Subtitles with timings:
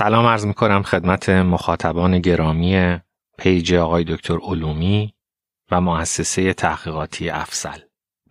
[0.00, 2.98] سلام عرض می کنم خدمت مخاطبان گرامی
[3.38, 5.14] پیج آقای دکتر علومی
[5.70, 7.78] و مؤسسه تحقیقاتی افسل.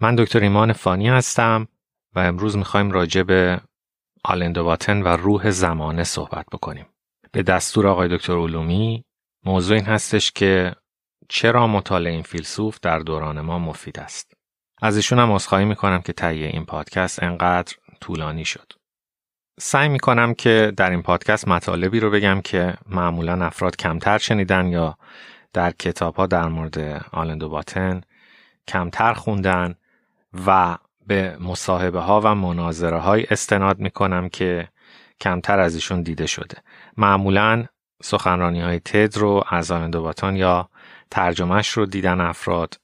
[0.02, 1.68] من دکتر ایمان فانی هستم
[2.16, 3.62] و امروز می‌خوایم راجع به
[4.24, 6.86] آلندواتن و روح زمانه صحبت بکنیم.
[7.32, 9.04] به دستور آقای دکتر علومی
[9.46, 10.76] موضوع این هستش که
[11.30, 14.34] چرا مطالعه این فیلسوف در دوران ما مفید است.
[14.82, 18.79] از ایشون هم عذرخواهی می‌کنم که تهیه این پادکست انقدر طولانی شد.
[19.62, 24.98] سعی می‌کنم که در این پادکست مطالبی رو بگم که معمولا افراد کمتر شنیدن یا
[25.54, 28.02] در کتاب ها در مورد آلندو باتن
[28.68, 29.76] کمتر خوندن
[30.48, 34.68] و به مصاحبه ها و مناظره های استناد می‌کنم که
[35.22, 36.58] کمتر از ایشون دیده شده
[36.98, 37.66] معمولا
[38.04, 40.70] سخنرانی های تد رو از آلندو باتن یا
[41.12, 42.80] ترجمهش رو دیدن افراد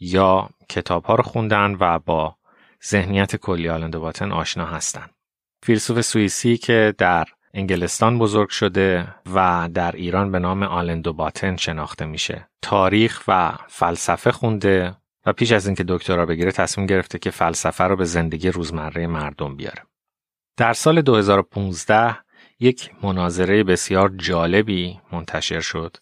[0.00, 2.36] یا کتاب ها رو خوندن و با
[2.84, 5.17] ذهنیت کلی آلندو باتن آشنا هستند.
[5.62, 12.04] فیلسوف سوئیسی که در انگلستان بزرگ شده و در ایران به نام آلندو باتن شناخته
[12.04, 12.48] میشه.
[12.62, 17.96] تاریخ و فلسفه خونده و پیش از اینکه دکترا بگیره تصمیم گرفته که فلسفه رو
[17.96, 19.82] به زندگی روزمره مردم بیاره.
[20.56, 22.16] در سال 2015
[22.60, 25.96] یک مناظره بسیار جالبی منتشر شد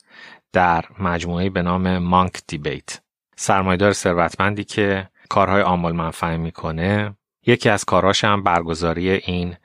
[0.52, 3.00] در مجموعه به نام مانک دیبیت.
[3.36, 7.16] سرمایدار ثروتمندی که کارهای آمال منفعه می‌کنه
[7.47, 9.56] یکی از کاراش هم برگزاری این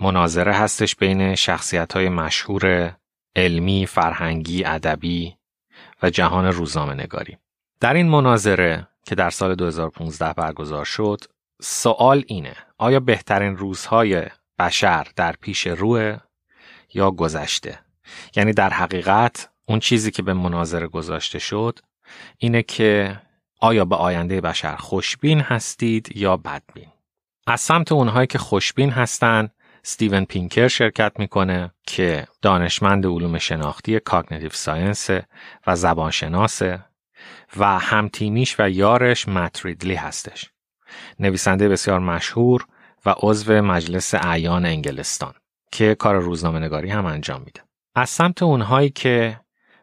[0.00, 2.96] مناظره هستش بین شخصیت های مشهور
[3.36, 5.36] علمی، فرهنگی، ادبی
[6.02, 7.38] و جهان روزنامه نگاری.
[7.80, 11.24] در این مناظره که در سال 2015 برگزار شد،
[11.62, 14.22] سوال اینه آیا بهترین روزهای
[14.58, 16.18] بشر در پیش روه
[16.94, 17.78] یا گذشته؟
[18.36, 21.78] یعنی در حقیقت اون چیزی که به مناظره گذاشته شد
[22.38, 23.20] اینه که
[23.60, 26.88] آیا به آینده بشر خوشبین هستید یا بدبین؟
[27.50, 29.48] از سمت اونهایی که خوشبین هستن
[29.82, 35.10] ستیون پینکر شرکت می‌کنه که دانشمند علوم شناختی cognitive science
[35.66, 36.84] و زبانشناسه
[37.56, 40.50] و همتیمیش و یارش مت ریدلی هستش.
[41.20, 42.66] نویسنده بسیار مشهور
[43.06, 45.34] و عضو مجلس اعیان انگلستان
[45.72, 47.60] که کار روزنامه نگاری هم انجام میده.
[47.94, 49.40] از سمت اونهایی که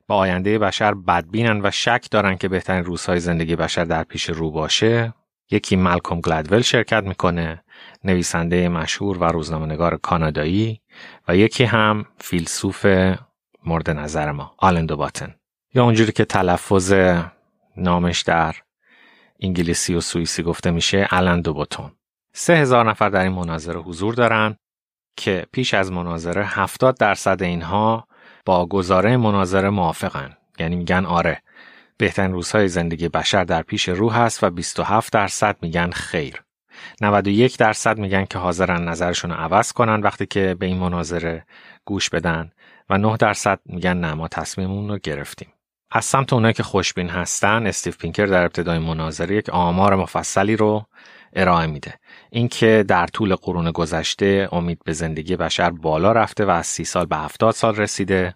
[0.08, 4.52] با آینده بشر بدبینن و شک دارن که بهترین روزهای زندگی بشر در پیش رو
[4.52, 5.14] باشه
[5.52, 7.64] یکی مالکوم گلدول شرکت می‌کنه
[8.07, 10.81] نویسنده مشهور و روزنامه‌نگار کانادایی
[11.28, 12.85] و یکی هم فیلسوف
[13.66, 15.35] مورد نظر ما آلندو باتن
[15.73, 16.94] یا اونجوری که تلفظ
[17.78, 18.56] نامش در
[19.40, 21.91] انگلیسی و سوئیسی گفته میشه آلندو باتون
[22.34, 24.57] سه هزار نفر در این مناظره حضور دارن
[25.16, 28.07] که پیش از مناظره هفتاد درصد اینها
[28.46, 30.38] با گزاره مناظره موافقن.
[30.59, 31.41] یعنی میگن آره
[31.97, 36.47] بهترین روزهای زندگی بشر در پیش رو هست و 27 درصد میگن خیر.
[37.02, 41.46] 91 درصد میگن که حاضرن نظرشون رو عوض کنن وقتی که به این مناظره
[41.86, 42.52] گوش بدن
[42.90, 45.48] و 9 درصد میگن نه ما تصمیممون رو گرفتیم.
[45.92, 50.86] از سمت اونایی که خوشبین هستن استیو پینکر در ابتدای مناظره یک آمار مفصلی رو
[51.34, 51.94] ارائه میده
[52.30, 57.06] اینکه در طول قرون گذشته امید به زندگی بشر بالا رفته و از سی سال
[57.06, 58.36] به 70 سال رسیده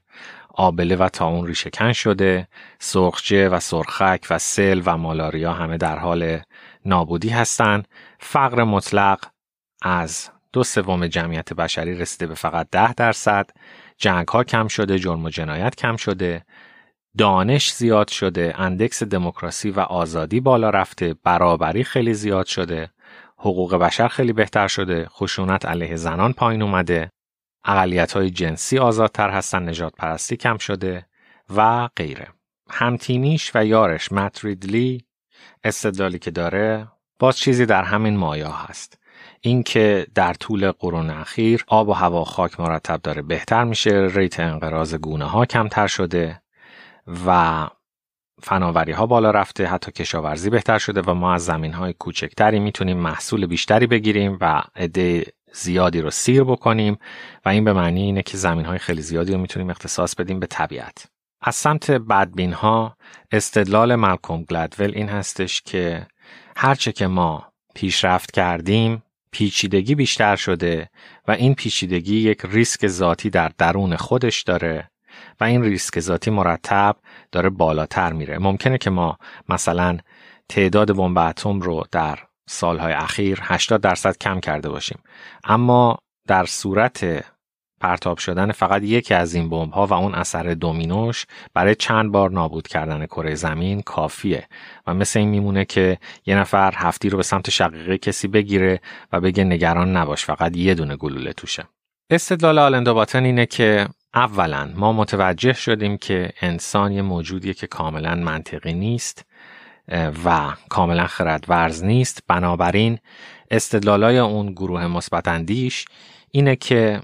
[0.53, 2.47] آبله و تاون ریشهکن شده
[2.79, 6.39] سرخجه و سرخک و سل و مالاریا همه در حال
[6.85, 7.87] نابودی هستند
[8.19, 9.25] فقر مطلق
[9.81, 13.49] از دو سوم جمعیت بشری رسیده به فقط ده درصد.
[13.97, 16.45] جنگ ها کم شده جرم و جنایت کم شده.
[17.17, 22.89] دانش زیاد شده اندکس دموکراسی و آزادی بالا رفته برابری خیلی زیاد شده.
[23.37, 27.11] حقوق بشر خیلی بهتر شده خشونت علیه زنان پایین اومده.
[27.65, 31.05] اقلیت های جنسی آزادتر هستن نجات پرستی کم شده
[31.55, 32.27] و غیره.
[32.69, 35.05] همتیمیش و یارش متریدلی
[35.63, 36.87] استدلالی که داره
[37.19, 38.97] باز چیزی در همین مایا هست.
[39.41, 44.95] اینکه در طول قرون اخیر آب و هوا خاک مرتب داره بهتر میشه ریت انقراض
[44.95, 46.41] گونه ها کمتر شده
[47.27, 47.67] و
[48.43, 52.97] فناوری ها بالا رفته حتی کشاورزی بهتر شده و ما از زمین های کوچکتری می‌تونیم
[52.97, 56.97] محصول بیشتری بگیریم و عده زیادی رو سیر بکنیم
[57.45, 60.47] و این به معنی اینه که زمین های خیلی زیادی رو می‌تونیم اختصاص بدیم به
[60.47, 61.05] طبیعت.
[61.41, 62.97] از سمت بدبین ها
[63.31, 66.07] استدلال مالکوم گلدول این هستش که
[66.55, 70.89] هرچه که ما پیشرفت کردیم پیچیدگی بیشتر شده
[71.27, 74.91] و این پیچیدگی یک ریسک ذاتی در درون خودش داره
[75.39, 76.95] و این ریسک ذاتی مرتب
[77.31, 78.37] داره بالاتر میره.
[78.37, 79.17] ممکنه که ما
[79.49, 79.97] مثلا
[80.49, 84.99] تعداد بمب اتم رو در سالهای اخیر 80 درصد کم کرده باشیم.
[85.43, 85.97] اما
[86.27, 87.25] در صورت
[87.81, 92.31] پرتاب شدن فقط یکی از این بمب ها و اون اثر دومینوش برای چند بار
[92.31, 94.47] نابود کردن کره زمین کافیه
[94.87, 98.81] و مثل این میمونه که یه نفر هفتی رو به سمت شقیقه کسی بگیره
[99.11, 101.63] و بگه نگران نباش فقط یه دونه گلوله توشه.
[102.09, 108.15] استدلال آلندو باتن اینه که اولا ما متوجه شدیم که انسان یه موجودیه که کاملا
[108.15, 109.25] منطقی نیست
[110.25, 112.23] و کاملا خردورز نیست.
[112.27, 112.99] بنابراین
[113.51, 115.27] استدلالای اون گروه مثبت
[116.31, 117.01] اینه که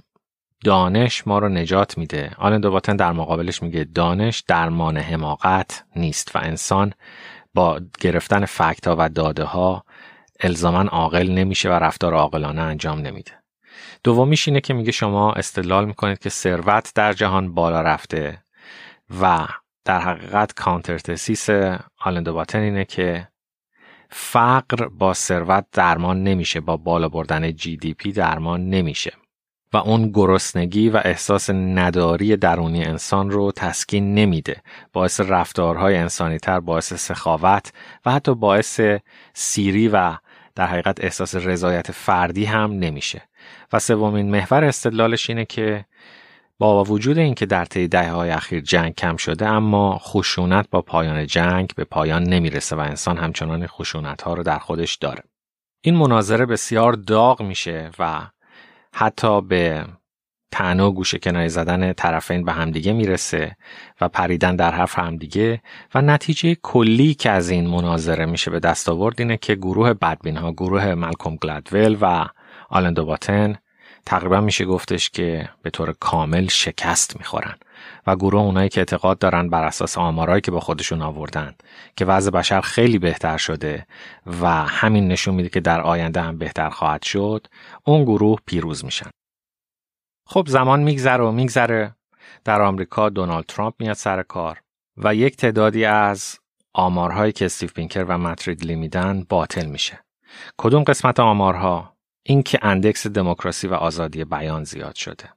[0.68, 2.32] دانش ما رو نجات میده.
[2.38, 6.94] آلن دوباتن در مقابلش میگه دانش درمان حماقت نیست و انسان
[7.54, 9.84] با گرفتن فکت ها و داده ها
[10.40, 13.32] الزاما عاقل نمیشه و رفتار عاقلانه انجام نمیده.
[14.04, 18.44] دومیش اینه که میگه شما استدلال می‌کنید که ثروت در جهان بالا رفته
[19.22, 19.48] و
[19.86, 21.50] در حقیقت کانتر تسیس
[22.00, 23.28] آلن دوباتن اینه که
[24.10, 29.14] فقر با ثروت درمان نمیشه با بالا بردن جی دی پی درمان نمیشه.
[29.74, 34.62] و اون گرسنگی و احساس نداری درونی انسان رو تسکین نمیده
[34.94, 37.74] باعث رفتارهای انسانی تر باعث سخاوت
[38.06, 38.82] و حتی باعث
[39.34, 40.18] سیری و
[40.56, 43.22] در حقیقت احساس رضایت فردی هم نمیشه.
[43.74, 45.86] و سومین محور استدلالش اینه که
[46.60, 51.28] با وجود اینکه در طی دهه های اخیر جنگ کم شده اما خشونت با پایان
[51.28, 55.24] جنگ به پایان نمی‌رسه و انسان همچنان خشونت ها رو در خودش داره.
[55.82, 58.22] این مناظره بسیار داغ میشه و
[59.00, 59.86] حتی به
[60.52, 63.56] تنها گوشه کناری زدن طرفین به همدیگه می‌رسه
[64.02, 65.62] و پریدن در حرف همدیگه
[65.96, 70.38] و نتیجه کلی که از این مناظره میشه به دست آورد اینه که گروه بدبین
[70.38, 72.26] ها گروه ملکوم گلدول و
[72.70, 73.56] آلندو باتن
[74.08, 77.56] تقریبا میشه گفتش که به طور کامل شکست می‌خورن
[78.08, 81.56] و گروه اونایی که اعتقاد دارن بر اساس آمارایی که با خودشون آوردن
[81.96, 83.88] که وضع بشر خیلی بهتر شده
[84.42, 87.48] و همین نشون میده که در آینده هم بهتر خواهد شد
[87.84, 89.10] اون گروه پیروز میشن.
[90.28, 91.96] خب زمان میگذره و میگذره.
[92.46, 94.62] در آمریکا دونالد ترامپ میاد سر کار
[94.98, 96.40] و یک تعدادی از
[96.74, 100.00] آمارهایی که استیو پینکر و مت ریدلی میدن باطل میشه.
[100.58, 101.97] کدوم قسمت آمارها؟
[102.30, 105.30] اینکه index دموکراسی و آزادی بیان زیاد شده.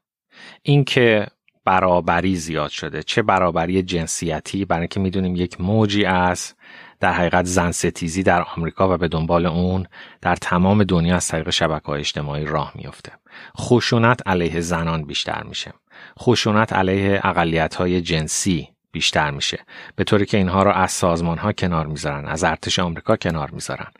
[0.62, 1.26] اینکه
[1.64, 3.02] برابری زیاد شده.
[3.02, 6.54] چه برابری جنسیتی؟ برای اینکه می‌دونیم یک موجی از
[7.00, 9.86] در حقیقت زن ستیزی در آمریکا و به دنبال اون
[10.20, 13.12] در تمام دنیا از طریق شبکه های اجتماعی راه میفته
[13.58, 15.72] خشونت علیه زنان بیشتر میشه.
[16.18, 19.64] خشونت علیه اقلیت های جنسی بیشتر میشه.
[19.96, 23.90] به طوری که اینها رو از سازمان ها کنار می‌ذارن از ارتش آمریکا کنار می‌ذارن.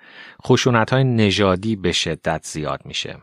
[0.46, 3.16] خشونت های نژادی به شدت زیاد میشه.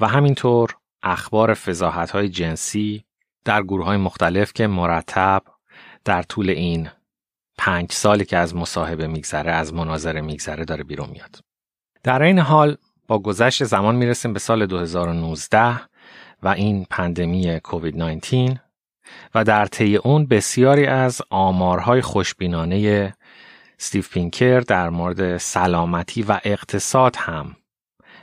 [0.00, 3.04] و همینطور اخبار فضاحت های جنسی
[3.44, 5.42] در گروه های مختلف که مرتب
[6.04, 6.88] در طول این
[7.58, 11.40] پنج سالی که از مصاحبه میگذره از مناظره میگذره داره بیرون میاد.
[12.02, 15.80] در این حال با گذشت زمان می‌رسیم به سال 2019
[16.42, 18.60] و این پندمی کووید 19
[19.34, 23.12] و در طی اون بسیاری از آمارهای خوشبینانه
[23.80, 27.56] استیو پینکر در مورد سلامتی و اقتصاد هم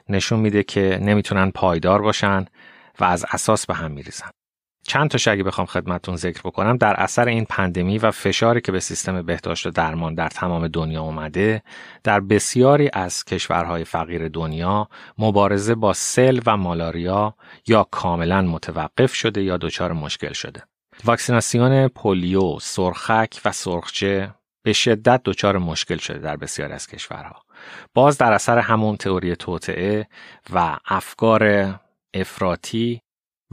[0.09, 2.45] نشون میده که نمی‌تونن پایدار باشن
[2.99, 4.29] و از اساس به هم میریزن.
[4.87, 8.79] چند تا اگه بخوام خدمتتون ذکر بکنم در اثر این پندمی و فشاری که به
[8.79, 11.63] سیستم بهداشت و درمان در تمام دنیا اومده
[12.03, 17.35] در بسیاری از کشورهای فقیر دنیا مبارزه با سل و مالاریا
[17.67, 20.63] یا کاملا متوقف شده یا دچار مشکل شده
[21.05, 24.33] واکسیناسیون پولیو، سرخک و سرخچه
[24.63, 27.41] به شدت دچار مشکل شده در بسیاری از کشورها.
[27.93, 30.07] باز در اثر همون تئوری توطعه
[30.53, 31.73] و افکار
[32.13, 33.01] افراطی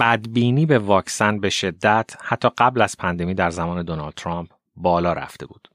[0.00, 5.46] بدبینی به واکسن به شدت حتی قبل از پندمی در زمان دونالد ترامپ بالا رفته
[5.46, 5.68] بود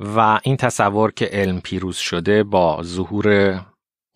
[0.00, 3.60] و این تصور که علم پیروز شده با ظهور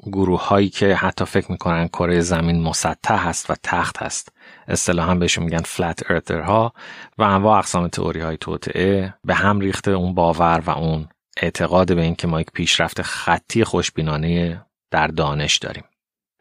[0.02, 4.32] گروه هایی که حتی فکر می‌کنن کره زمین مسطح هست و تخت هست
[4.68, 6.72] اصطلاحا بهشون میگن فلت ارتر ها
[7.18, 12.02] و انواع اقسام تئوری های توطعه به هم ریخته اون باور و اون اعتقاد به
[12.02, 15.84] اینکه ما یک پیشرفت خطی خوشبینانه در دانش داریم.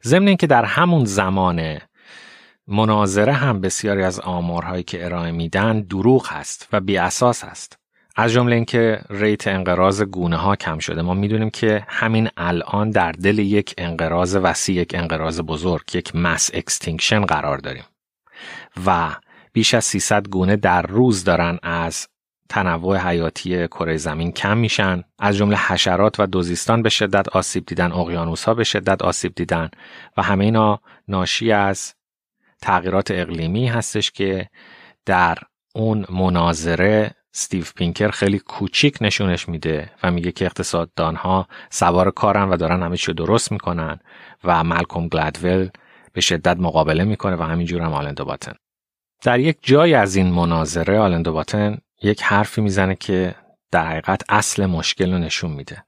[0.03, 1.77] ضمن اینکه در همون زمان
[2.67, 7.79] مناظره هم بسیاری از آمارهایی که ارائه میدن دروغ هست و بی اساس هست.
[8.15, 11.01] از جمله اینکه rate انقراض گونه ها کم شده.
[11.01, 16.51] ما می‌دونیم که همین الان در دل یک انقراض وسیع یک انقراض بزرگ یک mass
[16.53, 17.83] extinction قرار داریم.
[18.85, 19.15] و
[19.53, 22.07] بیش از 300 گونه در روز دارن از
[22.49, 25.03] تنوع حیاتی کره زمین کم میشن.
[25.19, 29.69] از جمله حشرات و دوزیستان به شدت آسیب دیدن اقیانوس ها به شدت آسیب دیدن
[30.17, 31.93] و همه اینا ناشی از
[32.61, 34.49] تغییرات اقلیمی هستش که
[35.05, 35.37] در
[35.75, 42.49] اون مناظره ستیو پینکر خیلی کوچیک نشونش میده و میگه که اقتصاددان ها سوار کارن
[42.49, 43.99] و دارن همه چی درست می‌کنن
[44.43, 45.69] و ملکوم گلدول
[46.13, 48.53] به شدت مقابله می‌کنه و همینجور هم آلن دوباتن.
[49.21, 53.35] در یک جای از این مناظره آلن دوباتن یک حرفی می‌زنه که
[53.71, 55.83] در حقیقت اصل مشکل رو نشون میده.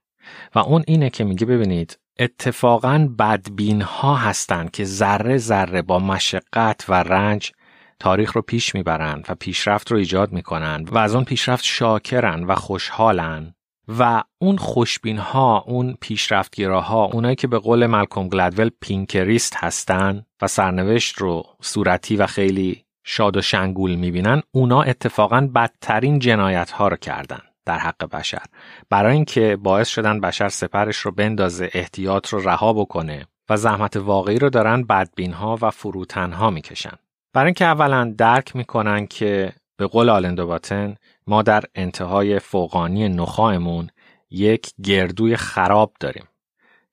[0.56, 6.86] و اون اینه که میگه ببینید اتفاقا بدبین ها هستند که ذره ذره با مشقت
[6.90, 7.52] و رنج
[8.00, 12.56] تاریخ رو پیش می‌برند و پیشرفت رو ایجاد می‌کنند و از اون پیشرفت شاکرن و
[12.56, 13.54] خوشحالن.
[14.00, 20.48] و اون خوشبین ها اون پیشرفتگیراها اونایی که به قول ملکوم گلدول پینکریست هستن و
[20.48, 26.98] سرنوشت رو صورتی و خیلی شاد و شنگول می‌بینن اونا اتفاقا بدترین جنایت ها رو
[26.98, 28.44] کردن در حق بشر.
[28.90, 34.40] برای اینکه باعث شدن بشر سپرش رو بندازه احتیاط رو رها بکنه و زحمت واقعی
[34.40, 36.98] رو دارن بدبین ها و فروتن ها می‌کشن.
[37.34, 40.96] برای اینکه اولا درک می‌کنن که به قول آلندوباتن
[41.28, 43.90] ما در انتهای فوقانی نخواهمون
[44.32, 46.26] یک گردوی خراب داریم.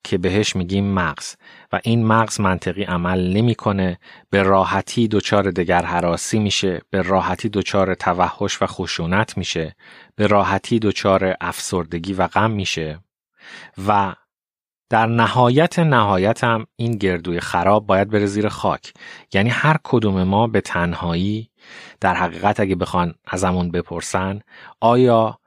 [0.07, 1.35] که بهش میگیم مغز.
[1.71, 3.99] و این مغز منطقی عمل نمی‌کنه
[4.29, 9.75] به راحتی دچار دگر حراسی میشه به راحتی دچار توحش و خشونت میشه
[10.15, 12.99] به راحتی دچار افسردگی و غم میشه.
[13.87, 14.15] و
[14.89, 18.93] در نهایت نهایت هم این گردوی خراب باید بره زیر خاک.
[19.33, 21.49] یعنی هر کدوم ما به تنهایی
[22.01, 24.41] در حقیقت اگه بخوان ازمون بپرسن
[24.79, 25.39] آیا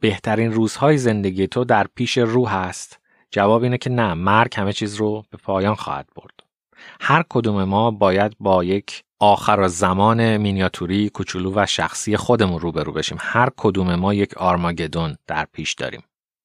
[0.00, 4.94] بهترین روزهای زندگی تو در پیش رو هست؟ جواب اینه که نه مرگ همه چیز
[4.94, 6.40] رو به پایان خواهد برد.
[7.00, 13.18] هر کدوم ما باید با یک آخر زمان مینیاتوری کوچولو و شخصی خودمون روبرو بشیم.
[13.20, 16.02] هر کدوم ما یک آرماگدون در پیش داریم.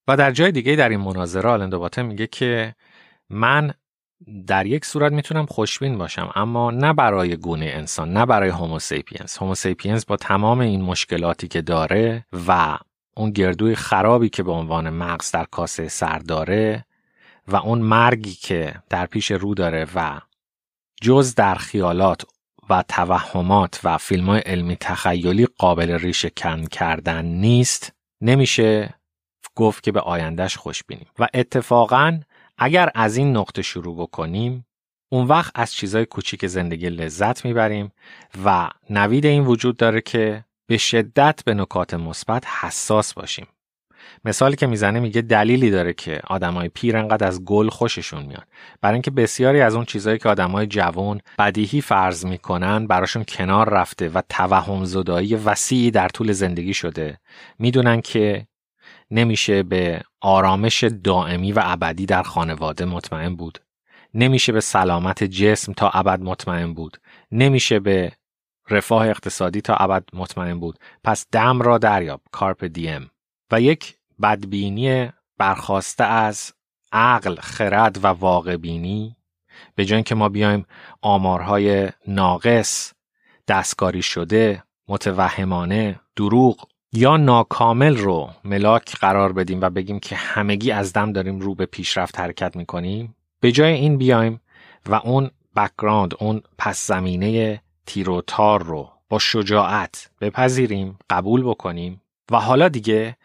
[0.08, 2.76] و در جای دیگه در این مناظره آلندوباته میگه که
[3.30, 3.74] من
[4.48, 10.06] در یک صورت می‌تونم خوشبین باشم اما نه برای گونه انسان نه برای هوموسیپینز هوموسیپینز
[10.06, 12.78] با تمام این مشکلاتی که داره و
[13.16, 16.86] اون گردوی خرابی که به عنوان مغز در کاسه سر داره
[17.48, 20.20] و اون مرگی که در پیش رو داره و
[21.02, 22.26] جز در خیالات
[22.70, 28.94] و توهمات و فیلم های علمی تخیلی قابل ریشه کن کردن نیست نمیشه
[29.56, 31.08] گفت که به آیندهش خوش بینیم.
[31.20, 32.20] و اتفاقا
[32.58, 34.66] اگر از این نقطه شروع بکنیم
[35.10, 37.92] اون وقت از چیزای کوچیک زندگی لذت می‌بریم
[38.46, 43.48] و نوید این وجود داره که به شدت به نکات مثبت حساس باشیم.
[44.26, 48.48] مثالی که می‌زنه میگه دلیلی داره که آدمای پیر انقدر از گل خوششون میاد.
[48.82, 54.10] برای اینکه بسیاری از اون چیزهایی که آدمای جوان بدیهی فرض می‌کنن براشون کنار رفته
[54.10, 57.18] و توهم زدایی وسیعی در طول زندگی شده
[57.60, 58.48] می‌دونن که
[59.12, 63.60] نمیشه به آرامش دائمی و ابدی در خانواده مطمئن بود.
[64.14, 66.98] نمیشه به سلامت جسم تا ابد مطمئن بود.
[67.32, 68.12] نمیشه به
[68.72, 70.80] رفاه اقتصادی تا ابد مطمئن بود.
[71.04, 73.12] پس دم را دریاب کارپ دیم.
[73.52, 76.54] و یک بدبینی برخواسته از
[76.92, 79.16] عقل خرد و واقع بینی
[79.76, 80.66] به جای که ما بیایم
[81.02, 82.94] آمارهای ناقص
[83.48, 90.94] دستکاری شده متوهمانه دروغ یا ناکامل رو ملاک قرار بدیم و بگیم که همگی از
[90.94, 94.42] دم داریم رو به پیشرفت حرکت می‌کنیم به جای این بیایم
[94.86, 102.02] و اون background اون پس زمینه تیره و تار رو با شجاعت بپذیریم قبول بکنیم
[102.32, 103.18] و حالا دیگه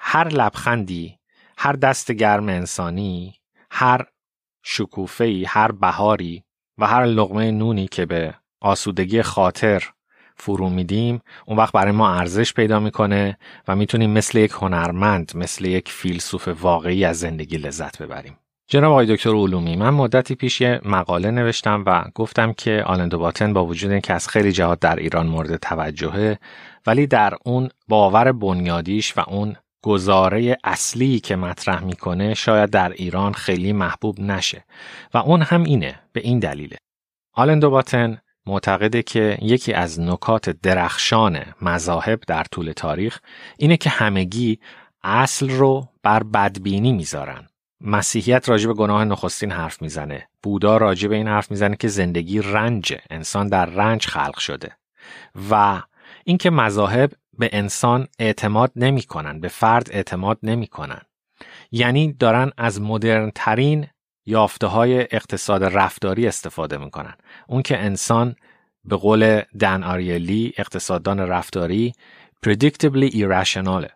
[0.00, 1.18] هر لبخندی
[1.58, 3.34] هر دست گرم انسانی
[3.70, 4.06] هر
[4.62, 6.44] شکوفهی هر بهاری
[6.78, 9.90] و هر لغمه نونی که به آسودگی خاطر
[10.36, 15.64] فرو میدیم اون وقت برای ما ارزش پیدا می‌کنه و می‌تونیم مثل یک هنرمند مثل
[15.64, 18.38] یک فیلسوف واقعی از زندگی لذت ببریم.
[18.68, 23.52] جناب آقای دکتر علومی من مدتی پیش یه مقاله نوشتم و گفتم که آلندو باتن
[23.52, 26.38] با وجود اینکه از خیلی جهات در ایران مورد توجهه
[26.86, 33.32] ولی در اون باور بنیادیش و اون گزاره اصلی که مطرح می‌کنه شاید در ایران
[33.32, 34.64] خیلی محبوب نشه.
[35.14, 36.76] و اون هم اینه به این دلیله.
[37.34, 43.20] آلندو باتن معتقده که یکی از نکات درخشان مذاهب در طول تاریخ
[43.58, 44.58] اینه که همگی
[45.02, 47.46] اصل رو بر بدبینی می‌ذارن.
[47.80, 50.28] مسیحیت راجب گناه نخستین حرف می‌زنه.
[50.42, 53.00] بودا راجب این حرف می‌زنه که زندگی رنجه.
[53.10, 54.76] انسان در رنج خلق شده.
[55.50, 55.82] و
[56.24, 61.00] اینکه مذاهب به انسان اعتماد نمی‌کنن به فرد اعتماد نمی‌کنن.
[61.70, 63.86] یعنی دارن از مدرن ترین
[64.26, 67.14] یافته های اقتصاد رفتاری استفاده می‌کنن.
[67.48, 68.36] اون که انسان
[68.84, 71.92] به قول دن آریلی اقتصاددان رفتاری
[72.46, 73.86] predictably irrational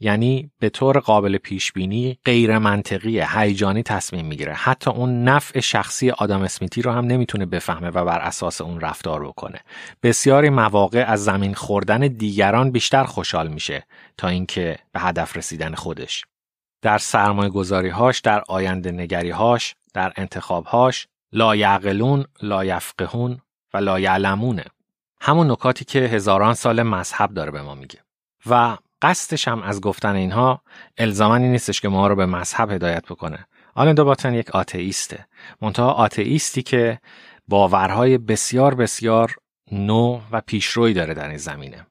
[0.00, 4.54] یعنی به طور قابل پیش بینی غیر منطقی هیجانی تصمیم می‌گیره.
[4.54, 9.26] حتی اون نفع شخصی آدم اسمیتی رو هم نمی‌تونه بفهمه و بر اساس اون رفتار
[9.26, 9.60] بکنه.
[10.02, 16.24] بسیاری مواقع از زمین خوردن دیگران بیشتر خوشحال میشه تا اینکه به هدف رسیدن خودش.
[16.82, 23.40] در سرمایه گذاری هاش در آینده نگری هاش در انتخاب هاش لا یعقلون لا یفقهون
[23.74, 24.64] و لا یعلمونه
[25.20, 27.98] همون نکاتی که هزاران سال مذهب داره به ما میگه.
[28.46, 30.62] و قصدش هم از گفتن اینها
[30.98, 33.46] الزامنی نیستش که ما رو به مذهب هدایت بکنه.
[33.74, 35.26] آلن باتن یک آتئیسته.
[35.62, 37.00] منتها آتئیستی که
[37.48, 39.36] باورهای بسیار بسیار
[39.72, 41.86] نو و پیشروی داره در این زمینه.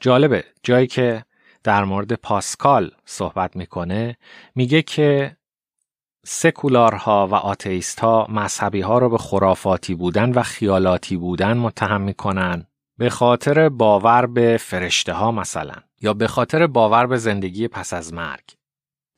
[0.00, 1.24] جالبه جایی که
[1.64, 4.16] در مورد پاسکال صحبت می‌کنه
[4.54, 5.36] میگه که
[6.26, 12.66] سکولارها و آتئیست ها مذهبی ها رو به خرافاتی بودن و خیالاتی بودن متهم می‌کنن.
[12.98, 15.74] به خاطر باور به فرشته ها مثلا.
[16.04, 18.44] یا به خاطر باور به زندگی پس از مرگ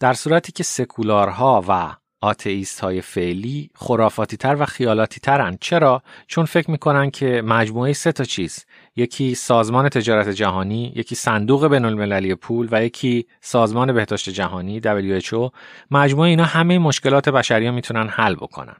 [0.00, 6.44] در صورتی که سکولارها و آتئیست های فعلی خرافاتی تر و خیالاتی ترن چرا؟ چون
[6.44, 8.64] فکر می‌کنن که مجموعه سه تا چیز
[8.96, 15.50] یکی سازمان تجارت جهانی، یکی صندوق بین المللی پول و یکی سازمان بهداشت جهانی WHO
[15.90, 18.76] مجموعه اینا همه مشکلات بشری می‌تونن حل بکنن.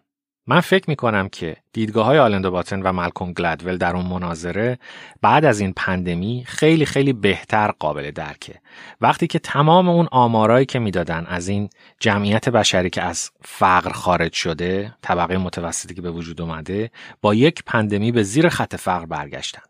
[0.46, 4.78] من فکر می کنم که دیدگاه های آلندو باتن و مالکوم گلدول در اون مناظره
[5.22, 8.60] بعد از این پندمی خیلی خیلی بهتر قابل درکه.
[9.00, 11.68] وقتی که تمام اون آمارایی که می‌دادن از این
[12.00, 17.62] جمعیت بشری که از فقر خارج شده طبقه متوسطی که به وجود اومده با یک
[17.66, 19.62] پندمی به زیر خط فقر برگشتن.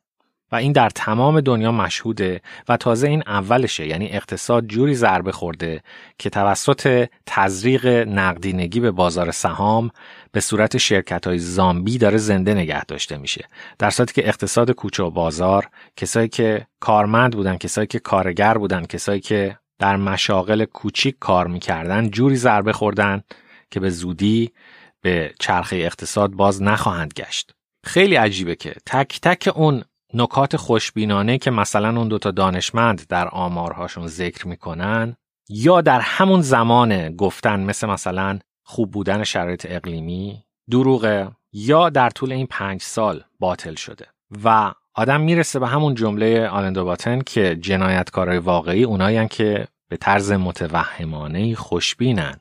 [0.53, 5.83] و این در تمام دنیا مشهوده و تازه این اولشه یعنی اقتصاد جوری ضربه خورده
[6.19, 9.91] که توسط تزریق نقدینگی به بازار سهام
[10.33, 13.45] به صورت شرکت های زامبی داره زنده نگه داشته میشه.
[13.79, 18.85] در صورتی که اقتصاد کوچه و بازار کسایی که کارمند بودن کسایی که کارگر بودن
[18.85, 23.23] کسایی که در مشاغل کوچیک کار می‌کردن جوری ضربه خوردن
[23.71, 24.53] که به زودی
[25.01, 27.55] به چرخه اقتصاد باز نخواهند گشت.
[27.85, 29.85] خیلی عجیبه که تک تک اون
[30.15, 35.17] نکات خوشبینانه که مثلا اون دوتا دانشمند در آمارهاشون ذکر می‌کنن
[35.49, 42.33] یا در همون زمان گفتن مثل مثلا خوب بودن شرایط اقلیمی دروغه یا در طول
[42.33, 44.07] این پنج سال باطل شده.
[44.45, 50.33] و آدم می‌رسه به همون جمله آلندو باتن که جنایتکارای واقعی اونایی که به طرز
[50.33, 52.41] متوهمانه خوشبینن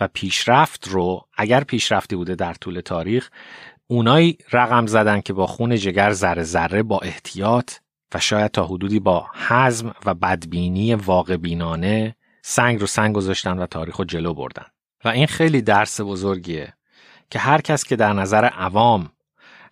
[0.00, 3.30] و پیشرفت رو اگر پیشرفتی بوده در طول تاریخ
[3.86, 7.72] اونایی رقم زدن که با خون جگر ذره ذره با احتیاط
[8.14, 13.66] و شاید تا حدودی با حزم و بدبینی واقع بینانه سنگ رو سنگ گذاشتن و
[13.66, 14.66] تاریخ رو جلو بردن.
[15.04, 16.74] و این خیلی درس بزرگیه
[17.30, 19.10] که هر کس که در نظر عوام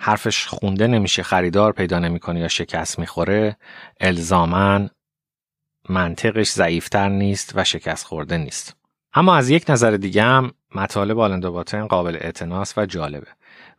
[0.00, 3.57] حرفش خونده نمیشه خریدار پیدا نمی‌کنه یا شکست می‌خوره
[4.00, 4.90] الزامن
[5.88, 8.77] منطقش ضعیفتر نیست و شکست خورده نیست.
[9.14, 13.27] اما از یک نظر دیگه هم مطالب آلندوباتن قابل اعتناس و جالبه.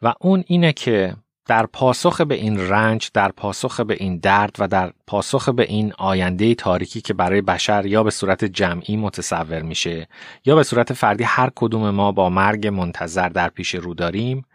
[0.02, 4.68] و اون اینه که در پاسخ به این رنج در پاسخ به این درد و
[4.68, 10.08] در پاسخ به این آینده تاریکی که برای بشر یا به صورت جمعی متصور میشه
[10.46, 14.46] یا به صورت فردی هر کدوم ما با مرگ منتظر در پیش رو داریم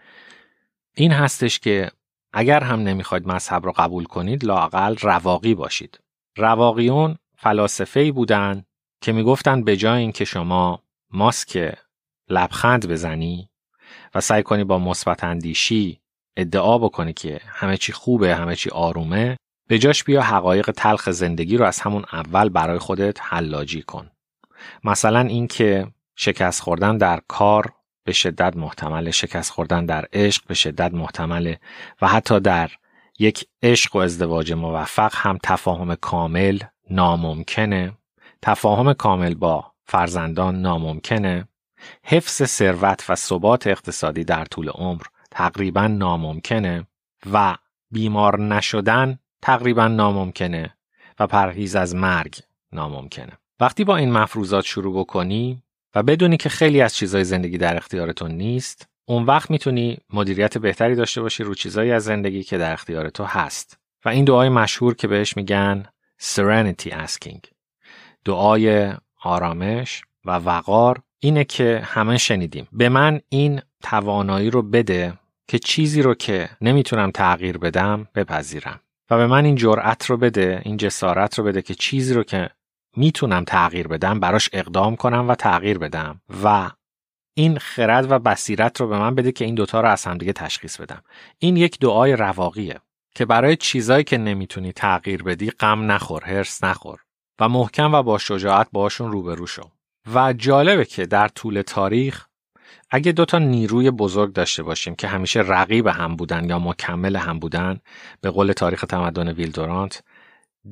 [0.94, 1.90] این هستش که
[2.33, 6.00] اگر هم نمی‌خواید مذهب رو قبول کنید لاقل رواقی باشید.
[6.37, 8.64] رواقیون فلاسفه بودن
[9.00, 11.74] که می‌گفتن به جای اینکه شما ماسک
[12.29, 13.49] لبخند بزنی
[14.14, 16.00] و سعی کنی با مثبت اندیشی
[16.37, 19.37] ادعا بکنی که همه چی خوبه همه چی آرومه.
[19.68, 24.11] به جاش بیا حقایق تلخ زندگی رو از همون اول برای خودت حلاجی کن.
[24.85, 27.72] مثلا اینکه شکست خوردن در کار
[28.05, 31.61] به شدت محتمل شکست خوردن در عشق به شدت محتمله
[32.03, 32.70] و حتی در
[33.18, 36.59] یک عشق و ازدواج موفق هم تفاهم کامل
[36.90, 37.92] ناممکنه.
[38.42, 41.48] تفاهم کامل با فرزندان ناممکنه.
[42.04, 46.86] حفظ ثروت و ثبات اقتصادی در طول عمر تقریبا ناممکنه
[47.32, 47.56] و
[47.90, 50.76] بیمار نشدن تقریبا ناممکنه
[51.18, 52.38] و پرهیز از مرگ
[52.72, 53.32] ناممکنه.
[53.60, 55.62] وقتی با این مفروضات شروع بکنی
[55.94, 60.94] و بدونی که خیلی از چیزهای زندگی در اختیارتون نیست اون وقت می‌تونی مدیریت بهتری
[60.94, 63.78] داشته باشی رو چیزایی از زندگی که در اختیار تو هست.
[64.04, 65.84] و این دعای مشهور که بهش میگن
[66.22, 67.40] serenity asking.
[68.24, 72.68] دعای آرامش و وقار اینه که همه شنیدیم.
[72.72, 75.14] به من این توانایی رو بده
[75.48, 78.80] که چیزی رو که نمی‌تونم تغییر بدم بپذیرم.
[79.11, 82.50] و به من این جرأت رو بده این جسارت رو بده که چیزی رو که
[82.96, 86.20] می‌تونم تغییر بدم براش اقدام کنم و تغییر بدم.
[86.44, 86.70] و
[87.35, 90.80] این خرد و بصیرت رو به من بده که این دوتا رو از همدیگه تشخیص
[90.80, 91.02] بدم.
[91.38, 92.80] این یک دعای رواقیه
[93.14, 96.98] که برای چیزایی که نمی‌تونی تغییر بدی غم نخور هرس نخور.
[97.40, 99.70] و محکم و با شجاعت باشون روبرو شو.
[100.14, 102.26] و جالبه که در طول تاریخ
[102.90, 107.80] اگه دوتا نیروی بزرگ داشته باشیم که همیشه رقیب هم بودن یا مکمل هم بودن
[108.20, 110.02] به قول تاریخ تمدن ویلدورانت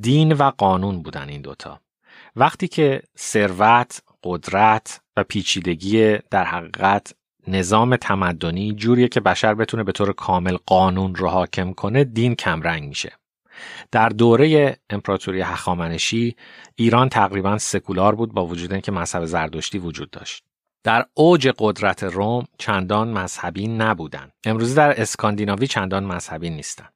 [0.00, 1.80] دین و قانون بودن این دوتا
[2.36, 7.14] وقتی که ثروت قدرت و پیچیدگی در حقیقت
[7.46, 12.88] نظام تمدنی جوریه که بشر بتونه به طور کامل قانون رو حاکم کنه دین کمرنگ
[12.88, 13.12] میشه.
[13.92, 16.36] در دوره امپراتوری هخامنشی
[16.74, 20.44] ایران تقریبا سکولار بود با وجود اینکه مذهب زردشتی وجود داشت
[20.84, 24.32] در اوج قدرت روم چندان مذهبی نبودند.
[24.44, 26.92] امروز در اسکاندیناوی چندان مذهبی نیستند.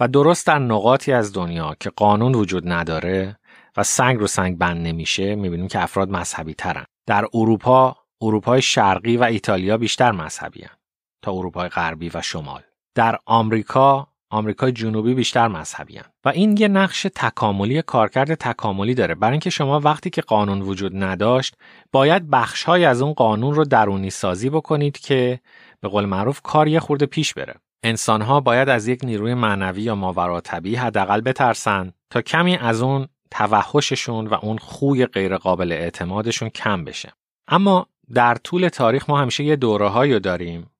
[0.00, 3.38] و درست در نقاطی از دنیا که قانون وجود نداره
[3.76, 6.84] و سنگ رو سنگ بند نمیشه می‌بینیم که افراد مذهبی ترن.
[7.06, 10.76] در اروپا اروپای شرقی و ایتالیا بیشتر مذهبی هن
[11.22, 12.62] تا اروپای غربی و شمال.
[12.94, 16.04] در آمریکا آمریکای جنوبی بیشتر مذهبی هن.
[16.24, 19.14] و این یه نقش تکاملی کارکرد تکاملی داره.
[19.14, 21.54] برای اینکه شما وقتی که قانون وجود نداشت
[21.92, 25.40] باید بخشهایی از اون قانون رو درونی سازی بکنید که
[25.80, 27.54] به قول معروف کار یه خورده پیش بره.
[27.82, 33.08] انسانها باید از یک نیروی معنوی یا ماورا طبیعی حداقل بترسن تا کمی از اون
[33.30, 37.12] توحششون و اون خوی غیرقابل اعتمادشون کم بشه.
[37.48, 40.70] اما در طول تاریخ ما همیشه یه دوره داریم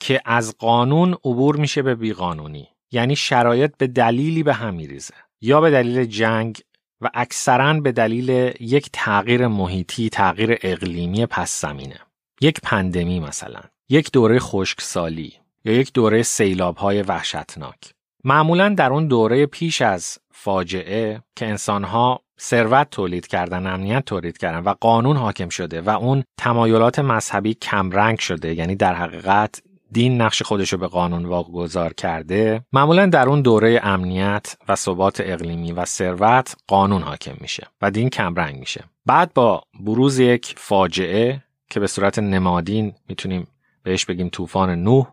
[0.00, 2.68] که از قانون عبور میشه به بیقانونی.
[2.92, 5.14] یعنی شرایط به دلیلی به هم میریزه.
[5.40, 6.60] یا به دلیل جنگ
[7.00, 12.00] و اکثرا به دلیل یک تغییر محیطی تغییر اقلیمی پس زمینه.
[12.40, 15.32] یک پندمی مثلا یک دوره خشکسالی
[15.64, 17.94] یا یک دوره سیلاب های وحشتناک.
[18.24, 24.58] معمولا در اون دوره پیش از فاجعه که انسانها ثروت تولید کردن امنیت تولید کردن
[24.58, 30.42] و قانون حاکم شده و اون تمایلات مذهبی کمرنگ شده یعنی در حقیقت دین نقش
[30.42, 36.56] خودشو به قانون واگذار کرده معمولا در اون دوره امنیت و ثبات اقلیمی و ثروت
[36.66, 38.84] قانون حاکم میشه و دین کمرنگ میشه.
[39.06, 43.46] بعد با بروز یک فاجعه که به صورت نمادین می‌تونیم
[43.82, 45.06] بهش بگیم طوفان نوح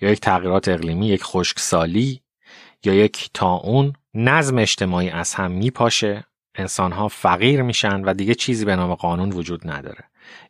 [0.00, 2.20] یا یک تغییرات اقلیمی یک خشکسالی
[2.84, 8.76] یا یک تاون نظم اجتماعی از هم میپاشه انسانها فقیر میشن و دیگه چیزی به
[8.76, 10.04] نام قانون وجود نداره.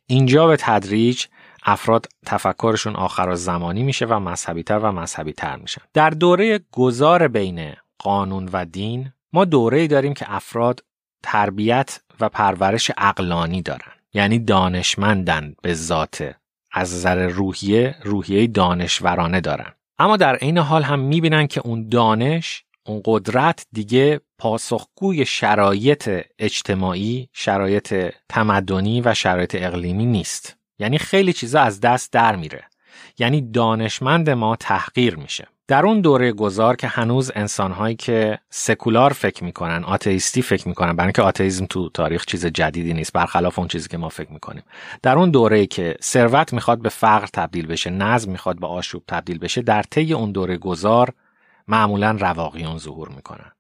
[0.07, 1.27] اینجا به تدریج
[1.63, 5.83] افراد تفکرشون آخر زمانی میشه و مذهبی تر و مذهبی تر میشن.
[5.95, 10.85] در دوره گذار بین قانون و دین ما دوره داریم که افراد
[11.23, 13.93] تربیت و پرورش اقلانی دارن.
[14.15, 16.35] یعنی دانشمندن به ذات.
[16.73, 19.73] از نظر روحیه روحیه دانشورانه دارن.
[19.99, 27.29] اما در عین حال هم می‌بینن که اون دانش اون قدرت دیگه پاسخگوی شرایط اجتماعی،
[27.33, 30.57] شرایط تمدنی و شرایط اقلیمی نیست.
[30.81, 32.65] یعنی خیلی چیزا از دست در میره.
[33.19, 35.47] یعنی دانشمند ما تحقیر میشه.
[35.69, 41.07] در اون دوره گذار که هنوز انسانهایی که سکولار فکر می‌کنن آتئیستی فکر می‌کنن برای
[41.07, 44.63] اینکه آتئیسم تو تاریخ چیز جدیدی نیست برخلاف اون چیزی که ما فکر می‌کنیم
[45.03, 49.39] در اون دوره که ثروت می‌خواد به فقر تبدیل بشه نظم می‌خواد به آشوب تبدیل
[49.39, 51.13] بشه در طی اون دوره گذار
[51.69, 53.53] معمولا رواقیون ظهور می‌کنن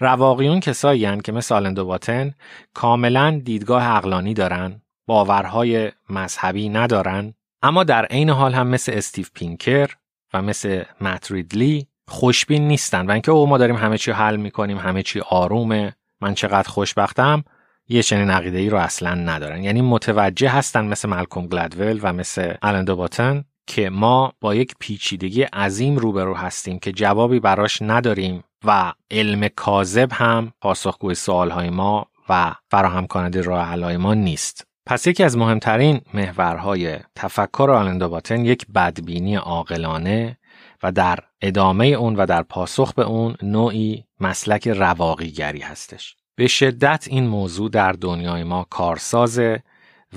[0.00, 2.34] رواقیون کسایی که مثل آلندوباتن
[2.74, 9.90] کاملا دیدگاه عقلانی دارن باورهای مذهبی ندارن اما در عین حال هم مثل استیو پینکر
[10.34, 13.06] و مثل متریدلی خوشبین نیستن.
[13.06, 17.44] و اینکه او ما داریم همه چی حل می‌کنیم همه چی آرومه من چقدر خوشبختم
[17.88, 19.64] یه چنین عقیده ای رو اصلا ندارن.
[19.64, 25.96] یعنی متوجه هستن مثل ملکوم گلدول و مثل الندوباتن که ما با یک پیچیدگی عظیم
[25.96, 33.06] روبرو هستیم که جوابی براش نداریم و علم کاذب هم پاسخگوی سوالهای ما و فراهم
[33.06, 34.71] کننده راه ما نیست.
[34.86, 40.38] پس یکی از مهمترین محورهای تفکر آلندوباتن یک بدبینی عاقلانه
[40.82, 46.16] و در ادامه اون و در پاسخ به اون نوعی مسلک رواقیگری هستش.
[46.36, 49.62] به شدت این موضوع در دنیای ما کارسازه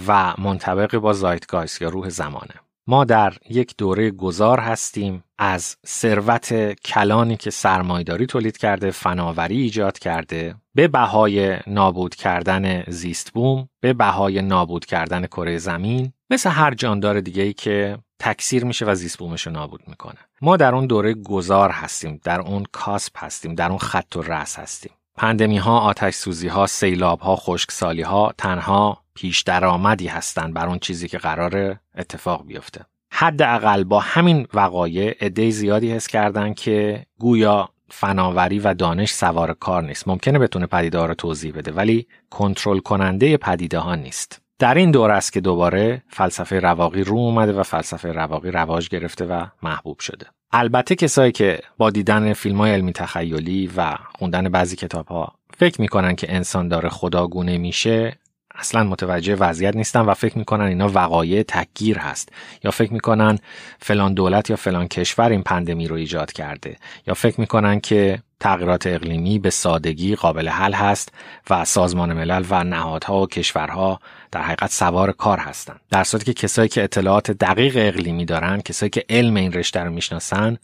[0.08, 2.65] و منطبق با زایتگایست یا روح زمانه.
[2.88, 10.00] ما در یک دوره گذار هستیم از ثروت کلانی که سرمایداری تولید کرده فناوری ایجاد
[10.00, 16.74] کرده به بهای نابود کردن زیست بوم به بهای نابود کردن کره زمین مثل هر
[16.74, 20.20] جاندار دیگه ای که تکثیر میشه و زیست بومش رو نابود می‌کنه.
[20.42, 24.60] ما در اون دوره گذار هستیم در اون کاسپ هستیم در اون خط و رس
[24.60, 24.92] هستیم.
[25.16, 30.80] پندمی ها آتش سوزی ها سیلاب ها خشکسالی ها تنها پیش درآمدی هستند بر اون
[30.80, 32.86] چیزی که قرار اتفاق بیفته.
[33.12, 39.84] حداقل با همین وقایع عده زیادی حس کردن که گویا فناوری و دانش سوار کار
[39.84, 40.08] نیست.
[40.08, 44.42] ممکنه بتونه پدیده ها رو توضیح بده ولی کنترل کننده پدیده ها نیست.
[44.60, 49.26] در این دور است که دوباره فلسفه رواقی رو اومده و فلسفه رواقی رواج گرفته
[49.26, 50.26] و محبوب شده.
[50.52, 55.82] البته کسایی که با دیدن فیلم های علمی تخیلی و خوندن بعضی کتاب ها فکر
[55.82, 58.18] می‌کنن که انسان داره خداگونه میشه
[58.58, 62.30] اصلا متوجه وضعیت نیستن و فکر می‌کنن اینا وقایع تکگیر هست.
[62.64, 63.40] یا فکر می‌کنن
[63.80, 66.78] فلان دولت یا فلان کشور این پندمی رو ایجاد کرده.
[67.08, 71.14] یا فکر می‌کنن که تغییرات اقلیمی به سادگی قابل حل هست
[71.50, 74.00] و سازمان ملل و نهادها و کشورها
[74.32, 78.90] در حقیقت سوار کار هستند در صورتی که کسایی که اطلاعات دقیق اقلیمی دارن کسایی
[78.90, 80.58] که علم این رشته رو می‌شناسن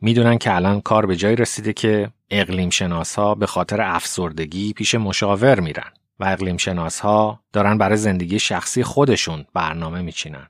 [0.00, 4.94] می‌دونن که الان کار به جای رسیده که اقلیم شناس ها به خاطر افسردگی پیش
[4.94, 5.92] مشاور میرن.
[6.20, 10.46] و اقلیم شناس ها دارن برای زندگی شخصی خودشون برنامه میچینن.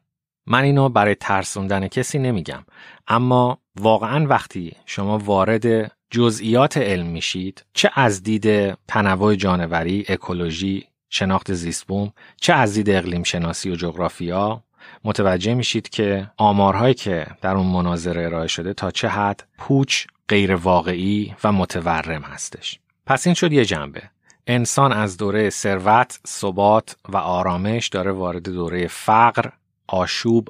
[0.47, 2.65] من اینو برای ترسوندن کسی نمیگم
[3.09, 11.53] اما واقعا وقتی شما وارد جزئیات علم میشید چه از دید تنوع جانوری، اکولوژی، شناخت
[11.53, 14.63] زیستبوم، چه از دید اقلیم شناسی و جغرافیا
[15.05, 20.55] متوجه میشید که آمارهایی که در اون مناظره ارائه شده تا چه حد پوچ، غیر
[20.55, 22.79] واقعی و متورم هستش.
[23.07, 24.03] پس این شد یه جنبه.
[24.47, 29.51] انسان از دوره ثروت، ثبات و آرامش داره وارد دوره فقر،
[29.87, 30.49] آشوب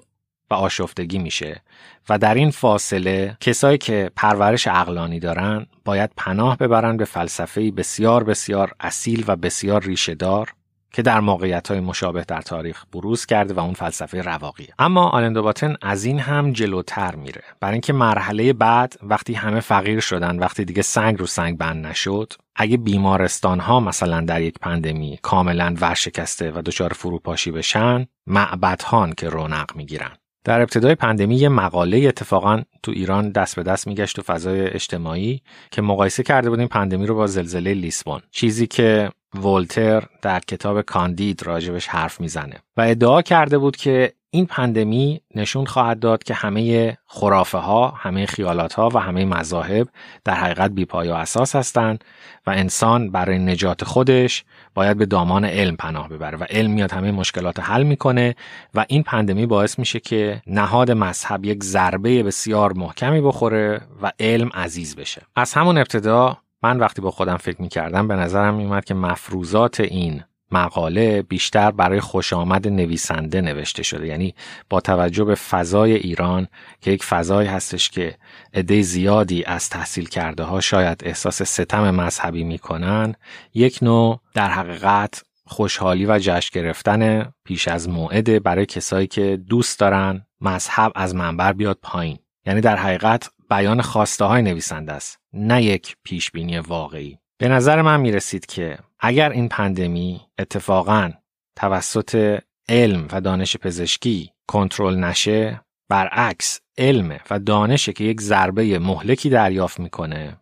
[0.51, 1.63] و آشفتگی میشه
[2.09, 8.25] و در این فاصله کسایی که پرورش اقلانی دارن باید پناه ببرن به فلسفه بسیار
[8.25, 10.55] بسیار اصیل و بسیار ریشهدار
[10.93, 14.75] که در موقعیت های مشابه در تاریخ بروز کرده و اون فلسفه رواقیه.
[14.79, 17.43] اما آلندوباتن از این هم جلوتر میره.
[17.61, 22.33] برای اینکه مرحله بعد وقتی همه فقیر شدن وقتی دیگه سنگ رو سنگ بند نشد
[22.57, 29.29] اگه بیمارستان ها مثلا در یک پندمی کاملا ورشکسته و دچار فروپاشی بشن معبدهان که
[29.29, 30.11] رونق می‌گیرن.
[30.45, 35.43] در ابتدای پندمی یه مقاله اتفاقا تو ایران دست به دست میگشت تو فضای اجتماعی
[35.71, 38.21] که مقایسه کرده بودیم پندمی رو با زلزله لیسبون.
[38.31, 44.47] چیزی که ولتر در کتاب کاندید راجبش حرف می‌زنه و ادعا کرده بود که این
[44.47, 49.89] پندمی نشون خواهد داد که همه خرافه ها، همه خیالات ها و همه مذاهب
[50.25, 52.05] در حقیقت بیپای و اساس هستند
[52.47, 54.45] و انسان برای نجات خودش
[54.75, 58.35] باید به دامان علم پناه ببره و علم میاد همه مشکلات حل می‌کنه
[58.75, 64.51] و این پندمی باعث میشه که نهاد مذهب یک ضربه بسیار محکمی بخوره و علم
[64.55, 65.23] عزیز بشه.
[65.37, 70.25] از همون ابتدا من وقتی با خودم فکر می‌کردم به نظرم میومد که مفروضات این
[70.51, 74.07] مقاله بیشتر برای خوش آمد نویسنده نوشته شده.
[74.07, 74.35] یعنی
[74.71, 76.49] با توجه به فضای ایران
[76.81, 78.17] که یک فضایی هستش که
[78.55, 83.15] عده زیادی از تحصیل کرده ها شاید احساس ستم مذهبی می‌کنن
[83.55, 89.81] یک نوع در حقیقت خوشحالی و جشن گرفتن پیش از موعده برای کسایی که دوست
[89.81, 92.19] دارن مذهب از منبر بیاد پایین.
[92.47, 97.19] یعنی در حقیقت بیان خواسته های نویسنده است نه یک پیش بینی واقعی.
[97.39, 101.11] به نظر من می رسید که اگر این پندمی اتفاقا
[101.57, 109.31] توسط علم و دانش پزشکی کنترل نشه برعکس علم و دانشه که یک ضربه مهلکی
[109.31, 110.37] دریافت می‌کنه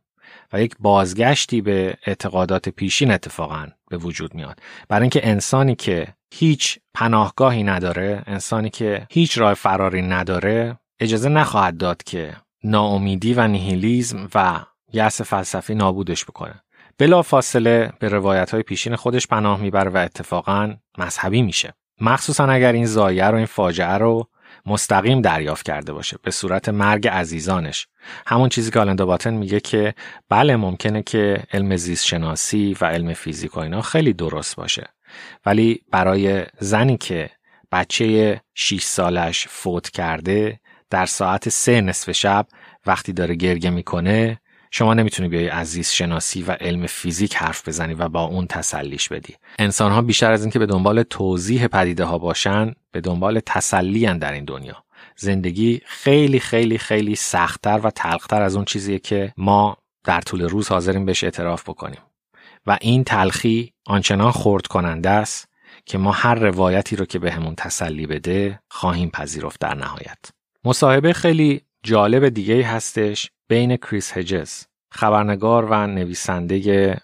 [0.52, 4.60] و یک بازگشتی به اعتقادات پیشین اتفاقا به وجود میاد.
[4.88, 11.76] برای اینکه انسانی که هیچ پناهگاهی نداره انسانی که هیچ راه فراری نداره اجازه نخواهد
[11.76, 14.60] داد که ناامیدی و نیهیلیزم و
[14.92, 16.62] یأس فلسفی نابودش بکنه.
[16.98, 21.74] بلا فاصله به روایت های پیشین خودش پناه می‌بره و اتفاقا مذهبی میشه.
[22.00, 24.28] مخصوصا اگر این زایه رو این فاجعه رو
[24.66, 27.86] مستقیم دریافت کرده باشه به صورت مرگ عزیزانش.
[28.26, 29.94] همون چیزی که آلندا باتن میگه که
[30.28, 34.86] بله ممکنه که علم زیست شناسی و علم فیزیک و اینا خیلی درست باشه.
[35.46, 37.30] ولی برای زنی که
[37.72, 40.60] بچه 6 سالش فوت کرده
[40.94, 42.46] در ساعت سه نصف شب
[42.86, 48.08] وقتی داره گرگه می‌کنه شما نمی‌تونی بیای از شناسی و علم فیزیک حرف بزنی و
[48.08, 49.34] با اون تسلیش بدی.
[49.58, 54.32] انسان ها بیشتر از اینکه به دنبال توضیح پدیده ها باشن به دنبال تسلی در
[54.32, 54.84] این دنیا.
[55.16, 60.68] زندگی خیلی خیلی خیلی سختتر و تلختر از اون چیزیه که ما در طول روز
[60.68, 62.00] حاضریم بهش اعتراف بکنیم.
[62.66, 65.48] و این تلخی آنچنان خورد کننده است
[65.86, 70.18] که ما هر روایتی رو که بهمون به تسلی بده خواهیم پذیرفت در نهایت.
[70.66, 77.00] مصاحبه خیلی جالب دیگه هستش بین کریس هجز خبرنگار و نویسنده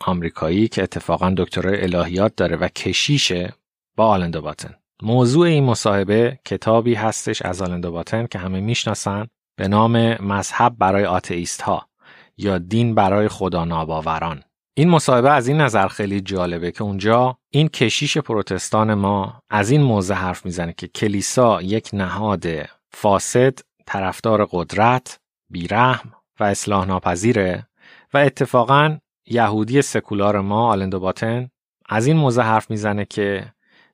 [0.00, 3.52] آمریکایی که اتفاقا دکترای الهیات داره و کشیشه
[3.96, 4.74] با آلندو باتن.
[5.02, 9.26] موضوع این مصاحبه کتابی هستش از آلندو باتن که همه می‌شناسن
[9.58, 11.88] به نام مذهب برای آتئیست ها
[12.36, 14.42] یا دین برای خدا ناباوران.
[14.74, 19.82] این مصاحبه از این نظر خیلی جالبه که اونجا این کشیش پروتستان ما از این
[19.82, 22.46] موضع حرف می‌زنه که کلیسا یک نهاد
[22.92, 27.66] فاسد طرفدار قدرت بیرحم و اصلاح ناپذیره
[28.14, 31.50] و اتفاقا یهودی سکولار ما آلندو باتن
[31.88, 33.52] از این موضع حرف می‌زنه که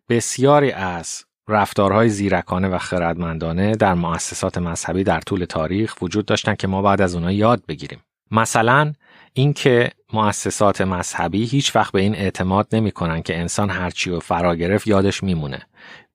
[0.08, 6.66] بسیاری از رفتارهای زیرکانه و خردمندانه در مؤسسات مذهبی در طول تاریخ وجود داشتن که
[6.66, 8.02] ما بعد از اونها یاد بگیریم.
[8.30, 8.92] مثلا
[9.32, 14.86] اینکه مؤسسات مذهبی هیچ وقت به این اعتماد نمی‌کنن که انسان هرچی و فرا گرفت
[14.86, 15.62] یادش میمونه.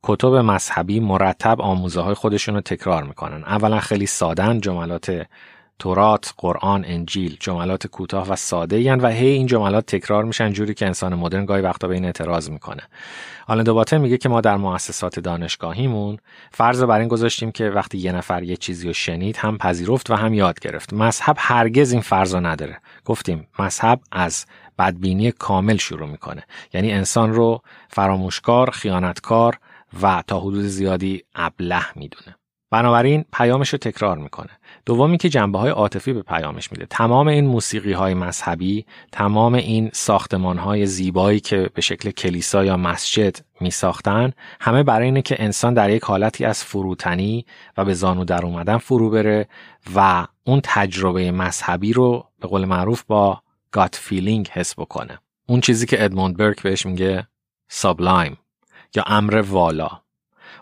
[0.03, 5.27] کتب مذهبی مرتب آموزه های خودشون رو تکرار می‌کنن اولا خیلی سادن جملات
[5.79, 10.85] تورات، قرآن، انجیل جملات کوتاه و ساده و هی این جملات تکرار میشن جوری که
[10.85, 12.81] انسان مدرن گاهی وقتا به این اعتراض می‌کنه.
[13.47, 16.17] حالا دوباره میگه که ما در مؤسسات دانشگاهیمون
[16.51, 20.15] فرض بر این گذاشتیم که وقتی یه نفر یه چیزی رو شنید هم پذیرفت و
[20.15, 20.93] هم یاد گرفت.
[20.93, 22.77] مذهب هرگز این فرض نداره.
[23.05, 24.45] گفتیم مذهب از
[24.79, 29.57] بدبینی کامل شروع می‌کنه یعنی انسان رو فراموشکار خیانتکار
[30.01, 32.35] و تا حدود زیادی ابله می‌دونه.
[32.71, 34.49] بنابراین پیامش رو تکرار می‌کنه.
[34.85, 36.85] دومی که جنبه های عاطفی به پیامش میده.
[36.89, 42.77] تمام این موسیقی های مذهبی تمام این ساختمان های زیبایی که به شکل کلیسا یا
[42.77, 47.45] مسجد می ساختن همه برای اینه که انسان در یک حالتی از فروتنی
[47.77, 49.47] و به زانو در اومدن فرو بره
[49.95, 55.19] و اون تجربه مذهبی رو به قول معروف با gut feeling حس بکنه.
[55.47, 57.27] اون چیزی که ادموند برک بهش میگه
[57.67, 58.37] sublime.
[58.95, 59.89] یا امر والا.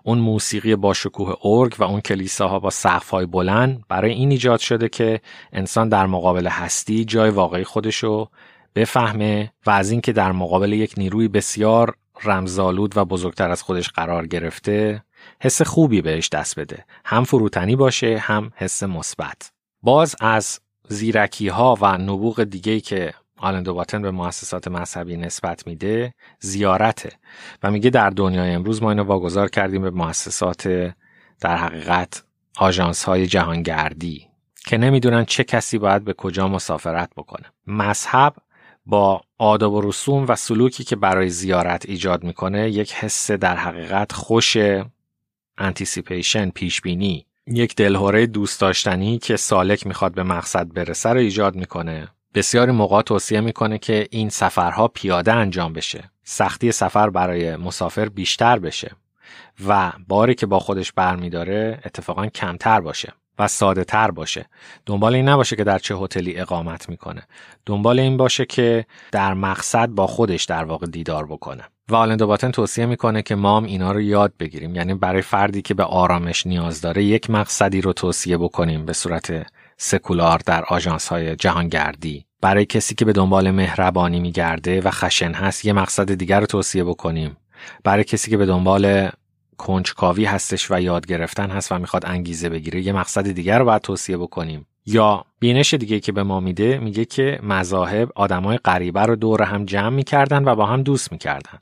[0.04, 4.90] اون موسیقی با شکوه ارگ و اون کلیساها با سقف‌های بلند برای این ایجاد شده
[4.90, 5.22] که
[5.54, 8.30] انسان در مقابل هستی جای واقعی خودشو
[8.76, 14.28] بفهمه و از اینکه در مقابل یک نیروی بسیار رمزالود و بزرگتر از خودش قرار
[14.28, 15.04] گرفته
[15.42, 16.86] حس خوبی بهش دست بده.
[17.06, 19.52] هم فروتنی باشه هم حس مثبت.
[19.82, 26.14] باز از زیرکی ها و نبوغ دیگه که آلندو باتن به مؤسسات مذهبی نسبت میده
[26.40, 27.12] زیارته
[27.64, 30.68] و میگه در دنیای امروز ما اینو واگذار کردیم به مؤسسات
[31.42, 32.24] در حقیقت
[32.58, 34.28] آژانس های جهانگردی
[34.66, 37.46] که نمی‌دونن چه کسی باید به کجا مسافرت بکنه.
[37.68, 38.36] مذهب
[38.86, 44.12] با آداب و رسوم و سلوکی که برای زیارت ایجاد می‌کنه یک حس در حقیقت
[44.12, 44.58] خوش
[45.58, 52.08] anticipation پیشبینی یک دلهوره دوست داشتنی که سالک می‌خواد به مقصد برسه رو ایجاد می‌کنه.
[52.34, 56.12] بسیاری موقع توصیه می‌کنه که این سفرها پیاده انجام بشه.
[56.24, 58.92] سختی سفر برای مسافر بیشتر بشه
[59.68, 64.46] و باری که با خودش برمیداره اتفاقا کمتر باشه و ساده تر باشه.
[64.86, 67.22] دنبال این نباشه که در چه هتلی اقامت می‌کنه.
[67.66, 71.64] دنبال این باشه که در مقصد با خودش در واقع دیدار بکنه.
[71.90, 74.76] و آلندو باتن توصیه می‌کنه که ما هم اینا رو یاد بگیریم.
[74.76, 79.46] یعنی برای فردی که به آرامش نیاز داره یک مقصدی رو توصیه بکنیم به صورت
[79.82, 82.26] سکولار در آژانس های جهانگردی.
[82.42, 86.84] برای کسی که به دنبال مهربانی میگرده و خشن هست یه مقصد دیگر رو توصیه
[86.84, 87.38] بکنیم.
[87.84, 89.10] برای کسی که به دنبال
[89.58, 93.82] کنجکاوی هستش و یاد گرفتن هست و می‌خواد انگیزه بگیره یه مقصد دیگر رو باید
[93.82, 94.66] توصیه بکنیم.
[94.86, 99.66] یا بینش دیگه که به ما میده میگه که مذاهب آدمای غریبه رو دور هم
[99.66, 101.60] جمع می‌کردن و با هم دوست می‌کردن.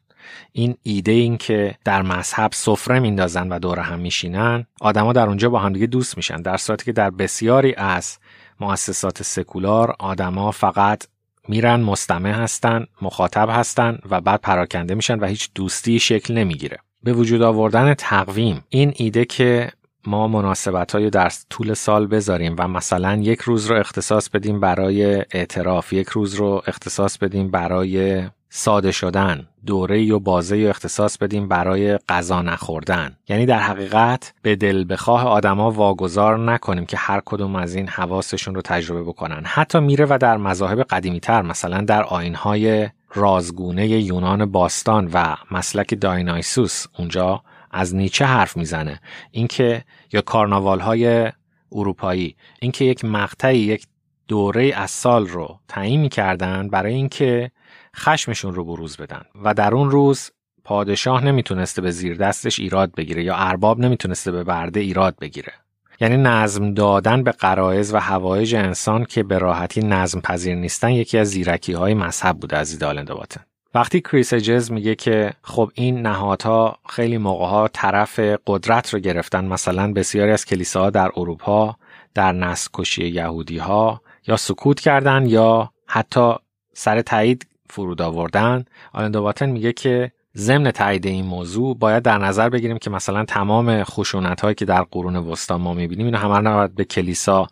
[0.52, 5.50] این ایده این که در مذهب سفره میندازن و دور هم میشینن آدما در اونجا
[5.50, 8.18] با هم دیگه دوست میشن در صورتی که در بسیاری از
[8.60, 11.04] مؤسسات سکولار آدما فقط
[11.48, 16.78] میرن مستمع هستن مخاطب هستن و بعد پراکنده میشن و هیچ دوستی شکل نمی‌گیره.
[17.04, 19.72] به وجود آوردن تقویم این ایده که
[20.08, 25.16] ما مناسبت های در طول سال بذاریم و مثلا یک روز رو اختصاص بدیم برای
[25.16, 31.48] اعتراف یک روز رو اختصاص بدیم برای ساده شدن دوره و بازه و اختصاص بدیم
[31.48, 33.18] برای غذا نخوردن.
[33.30, 38.56] یعنی در حقیقت به دل بخواه آدما واگذار نکنیم که هر کدوم از این حواسشون
[38.56, 39.42] رو تجربه بکنن.
[39.46, 46.02] حتی میره و در مذاهب قدیمی تر مثلا در آینهای رازگونه یونان باستان و مسلک
[46.02, 49.00] داینایسوس اونجا از نیچه حرف می‌زنه.
[49.32, 49.84] اینکه
[50.14, 51.32] یا کارناوال های
[51.72, 53.88] اروپایی اینکه یک مقطعی یک
[54.28, 57.52] دوره از سال رو تعیین می‌کردن برای اینکه
[58.00, 59.22] خشمشون رو بروز بدن.
[59.44, 60.32] و در اون روز
[60.64, 65.54] پادشاه نمی‌تونسته به زیر دستش ایراد بگیره یا ارباب نمی‌تونسته به برده ایراد بگیره.
[66.00, 71.18] یعنی نظم دادن به قرائز و هوایج انسان که به راحتی نظم پذیر نیستن یکی
[71.18, 73.42] از زیرکی های مذهب بوده از دید باتن
[73.76, 79.94] وقتی کریس اجز میگه که خب این نهادها خیلی موقع طرف قدرت رو گرفتن مثلا
[79.94, 81.76] بسیاری از کلیساها در اروپا
[82.14, 86.34] در نسل کشی یهودی ها یا سکوت کردن یا حتی
[86.74, 92.78] سر تایید فرود آوردن آلندواتن میگه که ضمن تایید این موضوع باید در نظر بگیریم
[92.78, 96.86] که مثلا تمام خشونت هایی که در قرون وسطا ما می‌بینیم اینو همه نباید به
[96.86, 97.48] کلیسا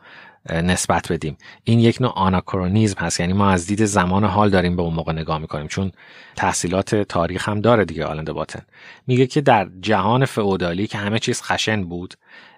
[0.49, 1.37] نسبت بدیم.
[1.63, 5.13] این یک نوع آناکرونیزم هست یعنی ما از دید زمان حال داریم به اون موقع
[5.13, 5.91] نگاه می‌کنیم چون
[6.35, 8.61] تحصیلات تاریخ هم داره دیگه آلند باتن
[9.07, 12.13] میگه که در جهان فئودالی که همه چیز خشن بود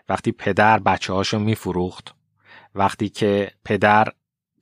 [0.09, 2.15] وقتی پدر بچه هاشو میفروخت
[2.75, 4.07] وقتی که پدر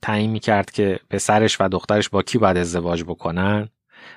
[0.02, 3.68] تعیین می‌کرد که پسرش و دخترش با کی باید ازدواج بکنن.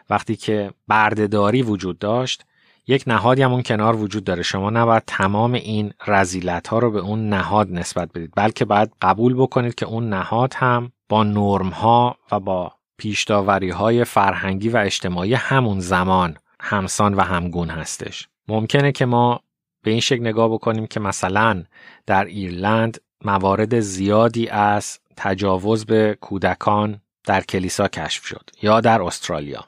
[0.09, 2.45] وقتی که بردهداری وجود داشت
[2.87, 4.43] یک نهادی هم کنار وجود داره.
[4.43, 9.33] شما نباید تمام این رزیلت ها رو به اون نهاد نسبت بدید بلکه باید قبول
[9.33, 15.33] بکنید که اون نهاد هم با نرم ها و با پیشداوری های فرهنگی و اجتماعی
[15.33, 18.27] همون زمان همسان و همگون هستش.
[18.47, 19.39] ممکنه که ما
[19.83, 21.63] به این شکل نگاه بکنیم که مثلا
[22.05, 29.65] در ایرلند موارد زیادی از تجاوز به کودکان در کلیسا کشف شد یا در استرالیا.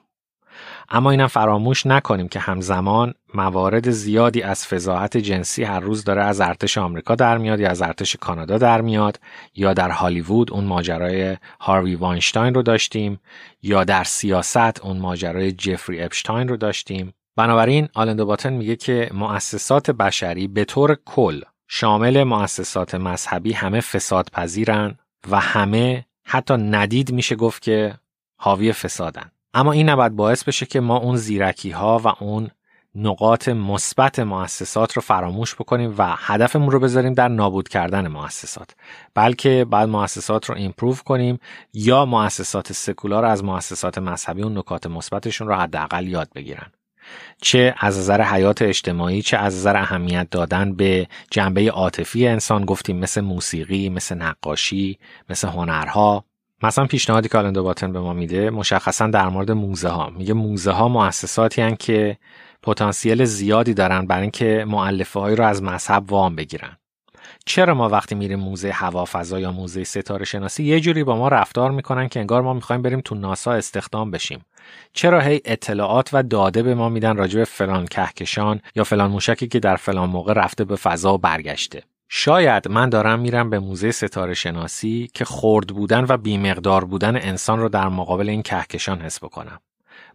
[0.89, 6.41] اما اینم فراموش نکنیم که همزمان موارد زیادی از فضاحت جنسی هر روز داره از
[6.41, 9.19] ارتش آمریکا در میاد یا از ارتش کانادا در میاد
[9.55, 13.19] یا در هالیوود اون ماجرای هاروی واینشتاین رو داشتیم
[13.61, 17.13] یا در سیاست اون ماجرای جفری اپشتاین رو داشتیم.
[17.35, 24.29] بنابراین آلندو باتن میگه که مؤسسات بشری به طور کل شامل مؤسسات مذهبی همه فساد
[24.33, 24.97] پذیرن
[25.29, 27.93] و همه حتی ندید میشه گفت که
[28.37, 29.31] حاوی فسادن.
[29.53, 32.49] اما این نباید باعث بشه که ما اون زیرکی ها و اون
[32.95, 38.75] نقاط مثبت مؤسسات رو فراموش بکنیم و هدفمون رو بذاریم در نابود کردن مؤسسات.
[39.13, 41.39] بلکه بعد مؤسسات رو ایمپروو کنیم
[41.73, 46.71] یا مؤسسات سکولار از مؤسسات مذهبی اون نکات مثبتشون رو حداقل یاد بگیرن.
[47.41, 52.65] چه از نظر حیات اجتماعی چه از نظر اهمیت دادن به جنبه عاطفی انسان.
[52.65, 54.99] گفتیم مثل موسیقی مثل نقاشی
[55.29, 56.25] مثل هنرها.
[56.63, 60.71] مثلا پیشنهادی که آلندو باتن به ما میده مشخصا در مورد موزه ها میگه موزه
[60.71, 62.17] ها مؤسساتی هن که
[62.63, 66.77] پتانسیل زیادی دارن برای اینکه معلفه هایی رو از مذهب وام بگیرن.
[67.45, 71.71] چرا ما وقتی میریم موزه هوافضا یا موزه ستاره شناسی یه جوری با ما رفتار
[71.71, 74.45] می‌کنن که انگار ما می‌خوایم بریم تو ناسا استخدام بشیم.
[74.93, 79.47] چرا هی اطلاعات و داده به ما میدن راجع به فلان کهکشان یا فلان موشکی
[79.47, 81.83] که در فلان موقع رفته به فضا و برگشته
[82.13, 87.59] شاید من دارم میرم به موزه ستاره شناسی که خرد بودن و بیمقدار بودن انسان
[87.59, 89.59] رو در مقابل این کهکشان حس بکنم.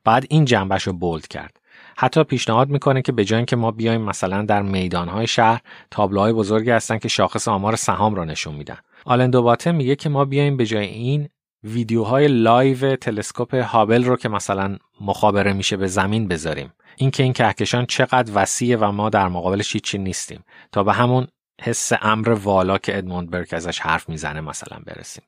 [0.05, 1.57] بعد این جنبش رو بولد کرد.
[1.97, 6.71] حتی پیشنهاد می‌کنه که به جای که ما بیایم مثلا در میدانهای شهر تابلوهای بزرگی
[6.71, 8.79] هستن که شاخص آمار سهام رو نشون میدن.
[9.05, 11.29] آلندوباته میگه که ما بیایم به جای این
[11.65, 16.73] ویدیوهای live تلسکوپ هابل رو که مثلا مخابره میشه به زمین بذاریم.
[16.97, 21.27] اینکه این کهکشان چقدر وسیعه و ما در مقابلش هیچی نیستیم تا به همون
[21.61, 25.25] حس امر والا که ادموند برک ازش حرف می‌زنه مثلا برسیم.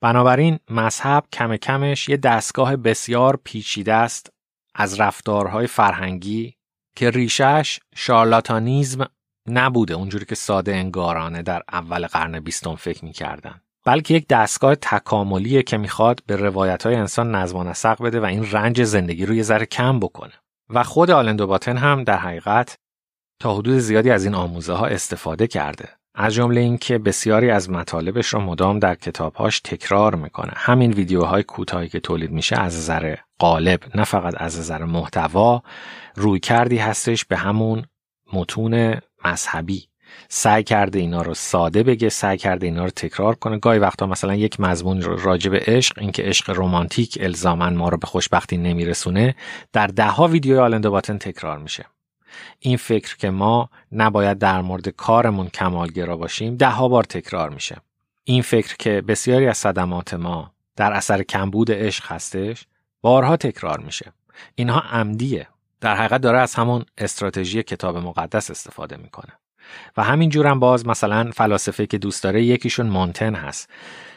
[0.00, 4.32] بنابراین مذهب کم کمش یه دستگاه بسیار پیچیده است
[4.74, 6.54] از رفتارهای فرهنگی
[6.96, 9.06] که ریشش شارلاتانیزم
[9.48, 15.62] نبوده اونجوری که ساده انگارانه در اول قرن بیستم فکر می‌کردن بلکه یک دستگاه تکاملیه
[15.62, 19.34] که می‌خواد به روایت های انسان نظم و نسق بده و این رنج زندگی رو
[19.34, 20.32] یه ذره کم بکنه.
[20.70, 22.76] و خود آلندو باتن هم در حقیقت
[23.40, 25.88] تا حدود زیادی از این آموزه ها استفاده کرده.
[26.14, 30.52] از جمله اینکه بسیاری از مطالبش رو مدام در کتابهاش تکرار می‌کنه.
[30.54, 35.62] همین ویدیوهای کوتاهی که تولید میشه از نظر قالب نه فقط از نظر محتوا
[36.14, 37.84] روی کردی هستش به همون
[38.32, 39.88] متون مذهبی.
[40.28, 43.58] سعی کرده اینا رو ساده بگه سعی کرده اینا رو تکرار کنه.
[43.58, 48.06] گاهی وقتا مثلا یک مضمون راجع به عشق اینکه عشق رمانتیک الزاما ما رو به
[48.06, 49.34] خوشبختی نمیرسونه
[49.72, 51.84] در دهها ویدیو آلندو باتن تکرار میشه.
[52.58, 57.76] این فکر که ما نباید در مورد کارمون کمالگرا باشیم ده ها بار تکرار میشه.
[58.24, 62.66] این فکر که بسیاری از صدمات ما در اثر کمبود عشق هستش
[63.00, 64.12] بارها تکرار میشه.
[64.54, 65.48] اینها عمدیه.
[65.80, 69.32] در حقیقت داره از همون استراتژی کتاب مقدس استفاده می‌کنه.
[69.96, 73.70] و همین جورم باز مثلا فلاسفه که دوست داره یکیشون مونتن هست.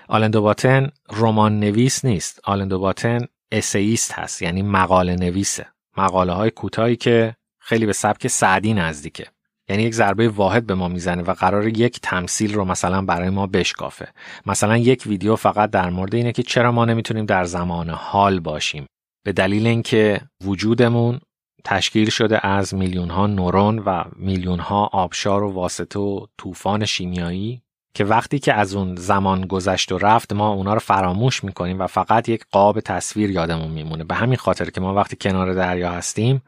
[0.08, 2.40] آلندو باتن رمان نویس نیست.
[2.44, 5.66] آلندو باتن اسیست هست یعنی مقاله نویسه.
[5.98, 9.26] مقاله های کوتاهی که خیلی به سبک سعدی نزدیکه.
[9.70, 13.48] یعنی یک ضربه واحد به ما می‌زنه و قرار یک تمثیل رو مثلا برای ما
[13.48, 14.08] بشکافه.
[14.46, 18.86] مثلا یک ویدیو فقط در مورد اینه که چرا ما نمی‌تونیم در زمان حال باشیم.
[19.26, 21.20] به دلیل اینکه وجودمون
[21.66, 27.62] تشکیل شده از میلیون ها نورون و میلیون ها آبشار و واسطه و طوفان شیمیایی.
[27.94, 31.88] که وقتی که از اون زمان گذشت و رفت ما اونا رو فراموش می‌کنیم و
[31.88, 34.04] فقط یک قاب تصویر یادمون میمونه.
[34.04, 36.42] به همین خاطر که ما وقتی کنار دریا هستیم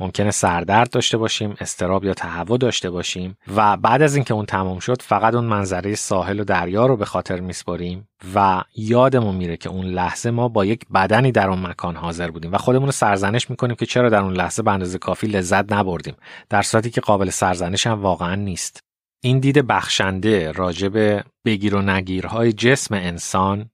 [0.00, 4.78] ممکنه سردرد داشته باشیم استراب یا تهوع داشته باشیم و بعد از اینکه اون تمام
[4.78, 9.68] شد فقط اون منظره ساحل و دریا رو به خاطر میسپاریم و یادمون میره که
[9.68, 13.50] اون لحظه ما با یک بدنی در اون مکان حاضر بودیم و خودمون رو سرزنش
[13.50, 16.14] می‌کنیم که چرا در اون لحظه به اندازه کافی لذت نبردیم
[16.48, 18.87] در صورتی که قابل سرزنش هم واقعا نیست.
[19.20, 23.70] این دید بخشنده راجب بگیر و نگیرهای جسم انسان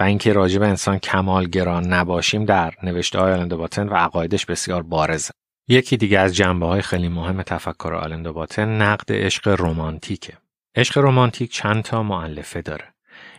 [0.00, 5.30] و اینکه راجب انسان کمالگران نباشیم در نوشته های آلندوباتن و عقایدش بسیار بارزه.
[5.68, 10.32] یکی دیگه از جنبه های خیلی مهم تفکر آلندوباتن نقد عشق رمانتیکه.
[10.76, 12.84] عشق رمانتیک چند تا معلفه داره.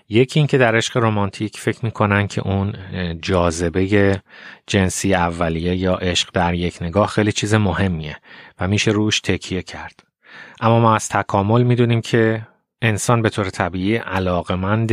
[0.09, 2.73] یکی اینکه در عشق رمانتیک فکر می‌کنن که اون
[3.21, 4.21] جاذبه
[4.67, 8.17] جنسی اولیه یا عشق در یک نگاه خیلی چیز مهمیه
[8.59, 10.08] و میشه روش تکیه کرد.
[10.59, 12.47] اما ما از تکامل می‌دونیم که
[12.81, 14.87] انسان به طور طبیعی علاقمند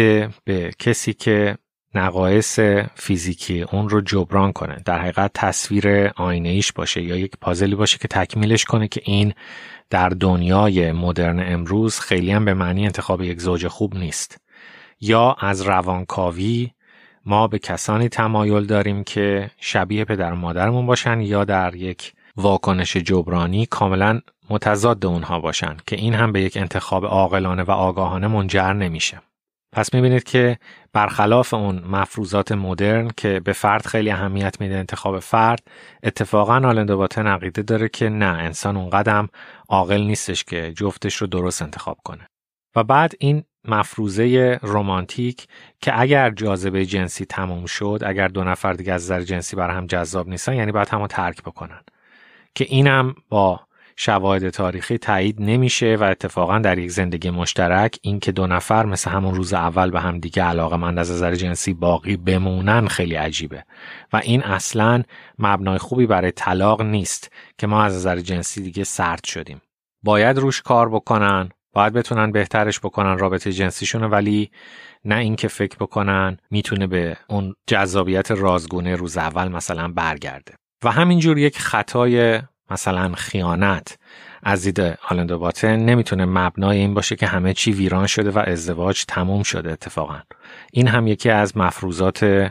[0.44, 1.58] به کسی که
[1.94, 2.58] نقایص
[2.94, 4.82] فیزیکی اون رو جبران کنه.
[4.84, 9.32] در حقیقت تصویر آینه ایش باشه یا یک پازلی باشه که تکمیلش کنه که این
[9.90, 14.40] در دنیای مدرن امروز خیلی هم به معنی انتخاب یک زوج خوب نیست.
[15.00, 16.70] یا از روانکاوی
[17.24, 22.96] ما به کسانی تمایل داریم که شبیه پدر و مادرمون باشن یا در یک واکنش
[22.96, 24.20] جبرانی کاملا
[24.50, 29.20] متضاد اونها باشن که این هم به یک انتخاب عاقلانه و آگاهانه منجر نمیشه.
[29.72, 30.58] پس می‌بینید که
[30.92, 35.62] برخلاف اون مفروضات مدرن که به فرد خیلی اهمیت میده انتخاب فرد
[36.02, 39.28] اتفاقا آلندوباتن عقیده داره که نه انسان اون قدم
[39.68, 42.28] عاقل نیستش که جفتش رو درست انتخاب کنه
[42.76, 45.46] و بعد این مفروضه رمانتیک
[45.80, 49.86] که اگر جاذبه جنسی تموم شد اگر دو نفر دیگه از نظر جنسی بر هم
[49.86, 51.80] جذاب نیستن یعنی باید همو ترک بکنن
[52.54, 53.60] که اینم با
[53.96, 59.10] شواهد تاریخی تایید نمیشه و اتفاقا در یک زندگی مشترک این که دو نفر مثل
[59.10, 63.64] همون روز اول به هم دیگه علاقه من از نظر جنسی باقی بمونن خیلی عجیبه.
[64.12, 65.02] و این اصلا
[65.38, 69.60] مبنای خوبی برای طلاق نیست که ما از نظر جنسی دیگه سرد شدیم.
[70.02, 74.50] باید روش کار بکنن باید بتونن بهترش بکنن رابطه جنسیشونه ولی
[75.04, 80.54] نه اینکه فکر بکنن می‌تونه به اون جذابیت رازگونه روز اول مثلا برگرده.
[80.84, 82.40] و همینجور یک خطای
[82.70, 83.98] مثلا خیانت.
[84.42, 89.04] از دید آلند باتن نمی‌تونه مبنای این باشه که همه چی ویران شده و ازدواج
[89.08, 90.18] تموم شده اتفاقا.
[90.72, 92.50] این هم یکی از مفروضات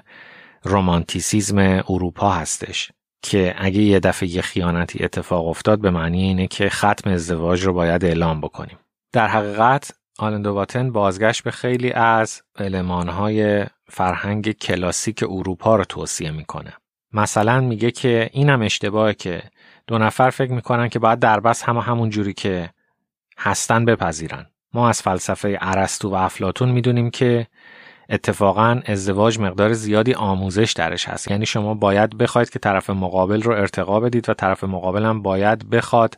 [0.64, 1.58] رومانتیسیزم
[1.90, 2.92] اروپا هستش
[3.22, 7.74] که اگه یه دفعه یه خیانتی اتفاق افتاد به معنی اینه که ختم ازدواج رو
[7.74, 8.78] باید اعلام بکنیم.
[9.14, 16.74] در حقیقت آلندو باتن بازگشت به خیلی از المانهای فرهنگ کلاسیک اروپا رو توصیه می‌کنه.
[17.14, 19.44] مثلا میگه که اینم اشتباهه که
[19.88, 22.70] دو نفر فکر می‌کنن که باید در بس همه همون جوری که
[23.38, 24.46] هستن بپذیرن.
[24.74, 27.48] ما از فلسفه ارسطو و افلاتون می‌دونیم که
[28.10, 31.32] اتفاقا ازدواج مقدار زیادی آموزش درش هست.
[31.32, 35.70] یعنی شما باید بخواید که طرف مقابل رو ارتقا بدید و طرف مقابل هم باید
[35.70, 36.16] بخواد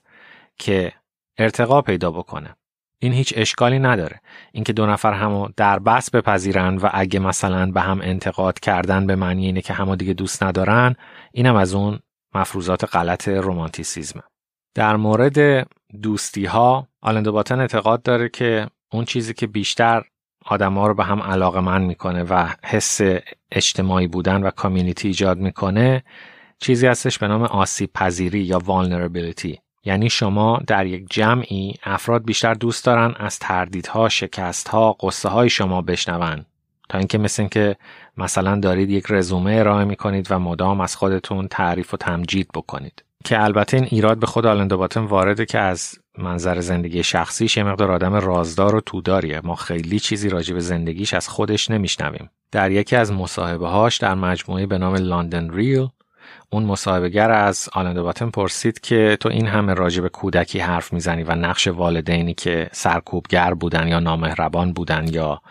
[0.60, 0.94] که
[1.38, 2.56] ارتقا پیدا بکنه.
[3.00, 4.22] این هیچ اشکالی نداره.
[4.52, 9.16] اینکه دو نفر همو در بس بپذیرن و اگه مثلا به هم انتقاد کردن به
[9.16, 10.96] معنی اینه که همو دیگه دوست ندارن
[11.32, 12.00] اینم از اون
[12.38, 14.24] مفروضات غلط رومانتیسیزم.
[14.76, 15.68] در مورد
[16.02, 20.04] دوستی ها آلندو باتن اعتقاد داره که اون چیزی که بیشتر
[20.46, 23.02] آدما رو به هم علاقه من می‌کنه و حس
[23.52, 26.04] اجتماعی بودن و کامیونیتی ایجاد می‌کنه
[26.60, 29.58] چیزی هستش به نام آسیب پذیری یا vulnerability.
[29.84, 35.82] یعنی شما در یک جمعی افراد بیشتر دوست دارن از تردیدها، شکستها، قصه های شما
[35.82, 36.46] بشنون.
[36.90, 37.76] تا اینکه مثل اینکه
[38.18, 43.04] مثلا دارید یک رزومه ارائه می کنید و مدام از خودتون تعریف و تمجید بکنید.
[43.26, 47.64] که البته این ایراد به خود آلندو باتن وارده که از منظر زندگی شخصیش یه
[47.64, 49.42] مقدار آدم رازدار و توداریه.
[49.44, 52.30] ما خیلی چیزی راجع به زندگیش از خودش نمیشنویم.
[52.52, 55.88] در یکی از مصاحبه هاش در مجموعه به نام لندن ریل
[56.50, 61.24] اون مصاحبهگر از آلندو باتن پرسید که تو این همه راجع به کودکی حرف می‌زنی
[61.24, 65.42] و نقش والدینی که سرکوبگر بودن یا نامهربان بودن یا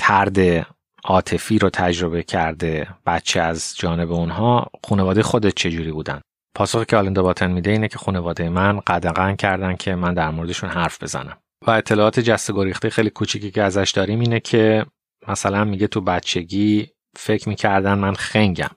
[0.00, 0.66] ترد
[1.04, 6.20] عاطفی رو تجربه کرده بچه از جانب اونها خانواده خودت چجوری بودن؟
[6.54, 10.70] پاسخی که آلندا باتن میده اینه که خانواده من قدغن کردن که من در موردشون
[10.70, 11.36] حرف بزنم.
[11.66, 14.86] و اطلاعات جست گریخته خیلی کوچیکی که ازش داریم اینه که
[15.28, 18.70] مثلا میگه تو بچگی فکر می‌کردن من خنگم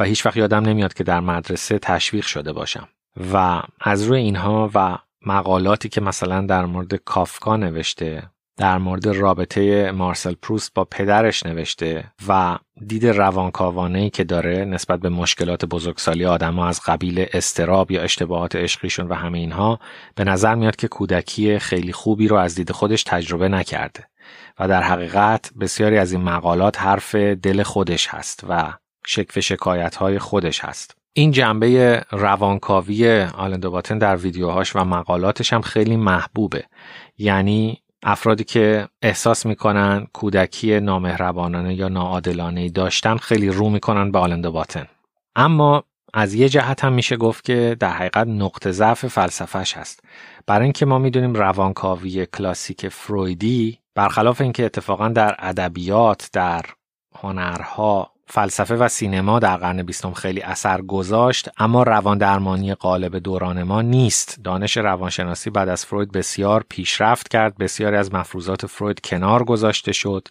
[0.00, 2.88] و هیچ وقت یادم نمیاد که در مدرسه تشویق شده باشم.
[3.32, 8.22] و از روی اینها و مقالاتی که مثلا در مورد کافکا نوشته
[8.56, 15.08] در مورد رابطه مارسل پروست با پدرش نوشته و دید روانکاوانه که داره نسبت به
[15.08, 19.78] مشکلات بزرگسالی آدما از قبیل استراب یا اشتباهات عشقیشون و همه اینها
[20.14, 24.04] به نظر میاد که کودکی خیلی خوبی رو از دید خودش تجربه نکرده
[24.58, 28.72] و در حقیقت بسیاری از این مقالات حرف دل خودش هست و
[29.06, 30.96] شکف شکایت های خودش هست.
[31.12, 36.64] این جنبه روانکاوی آلندوباتن در ویدیوهاش و مقالاتش هم خیلی محبوبه.
[37.18, 44.48] یعنی افرادی که احساس می‌کنن کودکی نامهربانانه یا ناعادلانه داشتن خیلی رو می‌کنن به آلند
[44.48, 44.86] باتن.
[45.36, 45.84] اما
[46.14, 50.00] از یه جهت هم میشه گفت که در حقیقت نقطه ضعف فلسفهش هست.
[50.46, 56.62] برای اینکه ما می‌دونیم روانکاوی کلاسیک فرویدی برخلاف اینکه اتفاقا در ادبیات در
[57.14, 63.62] هنرها فلسفه و سینما در قرن بیستم خیلی اثر گذاشت اما روان درمانی قالب دوران
[63.62, 64.40] ما نیست.
[64.44, 70.28] دانش روانشناسی بعد از فروید بسیار پیشرفت کرد بسیاری از مفروضات فروید کنار گذاشته شد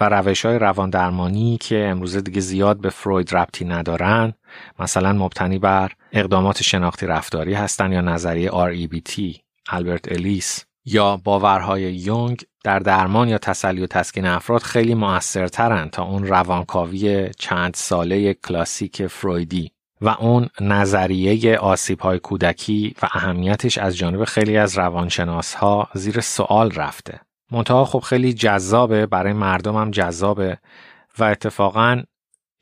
[0.00, 4.32] و روش های روان درمانی که امروزه دیگه زیاد به فروید ربطی ندارن
[4.78, 12.42] مثلا مبتنی بر اقدامات شناختی رفتاری هستند یا نظریه REBT البرت الیس یا باورهای یونگ
[12.64, 19.06] در درمان یا تسلی و تسکین افراد خیلی موثرترن تا اون روانکاوی چند ساله کلاسیک
[19.06, 19.70] فرویدی
[20.00, 26.20] و اون نظریه آسیب های کودکی و اهمیتش از جانب خیلی از روانشناس ها زیر
[26.20, 27.20] سوال رفته.
[27.50, 30.58] منتها خب خیلی جذابه برای مردم هم جذابه
[31.18, 32.02] و اتفاقا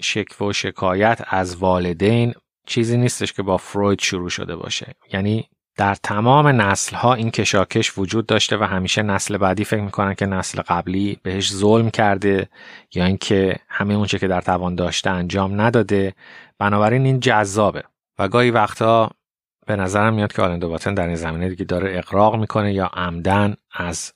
[0.03, 2.35] شکوه و شکایت از والدین
[2.67, 5.49] چیزی نیستش که با فروید شروع شده باشه یعنی
[5.79, 10.27] در تمام نسل ها این کشاکش وجود داشته و همیشه نسل بعدی فکر می‌کنن که
[10.27, 12.49] نسل قبلی بهش ظلم کرده
[12.95, 16.15] یا اینکه همه اونچه که در توان داشته انجام نداده.
[16.59, 17.83] بنابراین این جذابه.
[18.19, 19.11] و گاهی وقتا
[19.67, 23.55] به نظرم میاد که آلندو باتن در این زمینه دیگه داره اقراق می‌کنه یا عمدن
[23.73, 24.13] از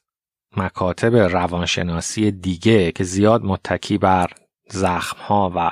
[0.57, 4.31] مکاتب روانشناسی دیگه که زیاد متکی بر
[4.69, 5.71] زخم ها و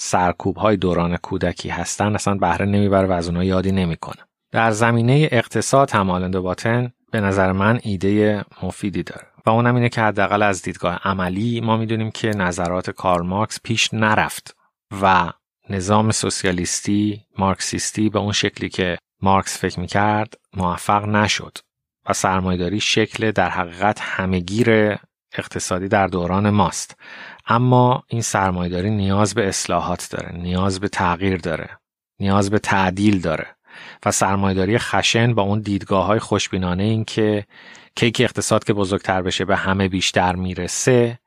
[0.00, 4.22] سرکوب های دوران کودکی هستن اصلا بهره نمی‌بره و از اونها یادی نمی‌کنه.
[4.54, 9.26] در زمینه اقتصاد هم آلندو باتن به نظر من ایده مفیدی داره.
[9.46, 13.94] و اونم اینه که حداقل از دیدگاه عملی ما می‌دونیم که نظرات کارل مارکس پیش
[13.94, 14.56] نرفت
[15.02, 15.32] و
[15.70, 21.58] نظام سوسیالیستی مارکسیستی به اون شکلی که مارکس فکر می‌کرد موفق نشد
[22.08, 24.98] و سرمایداری شکل در حقیقت همهگیر
[25.32, 26.96] اقتصادی در دوران ماست.
[27.46, 31.78] اما این سرمایداری نیاز به اصلاحات داره نیاز به تغییر داره
[32.20, 33.53] نیاز به تعدیل داره.
[34.06, 37.44] و سرمایداری خشن با اون دیدگاه های خوشبینانه این که
[37.96, 41.18] کیک اقتصاد که بزرگتر بشه به همه بیشتر می‌رسه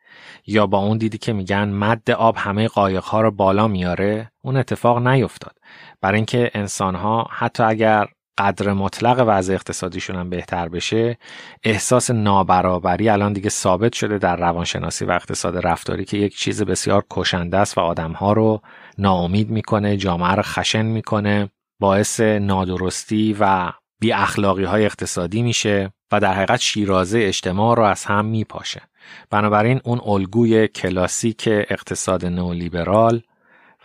[0.47, 4.57] یا با اون دیدی که میگن مد آب همه قایق ها رو بالا میاره اون
[4.57, 5.57] اتفاق نیفتاد.
[6.01, 11.17] برای اینکه انسان ها حتی اگر قدر مطلق وضع اقتصادیشون هم بهتر بشه
[11.63, 17.05] احساس نابرابری الان دیگه ثابت شده در روانشناسی و اقتصاد رفتاری که یک چیز بسیار
[17.09, 18.61] کشنده است و آدمها رو
[18.97, 21.49] ناامید می‌کنه جامعه رو خشن می‌کنه.
[21.79, 28.05] باعث نادرستی و بی اخلاقی های اقتصادی میشه و در حقیقت شیرازه اجتماع رو از
[28.05, 28.81] هم میپاشه
[29.29, 33.21] بنابراین اون الگوی کلاسیک اقتصاد نولیبرال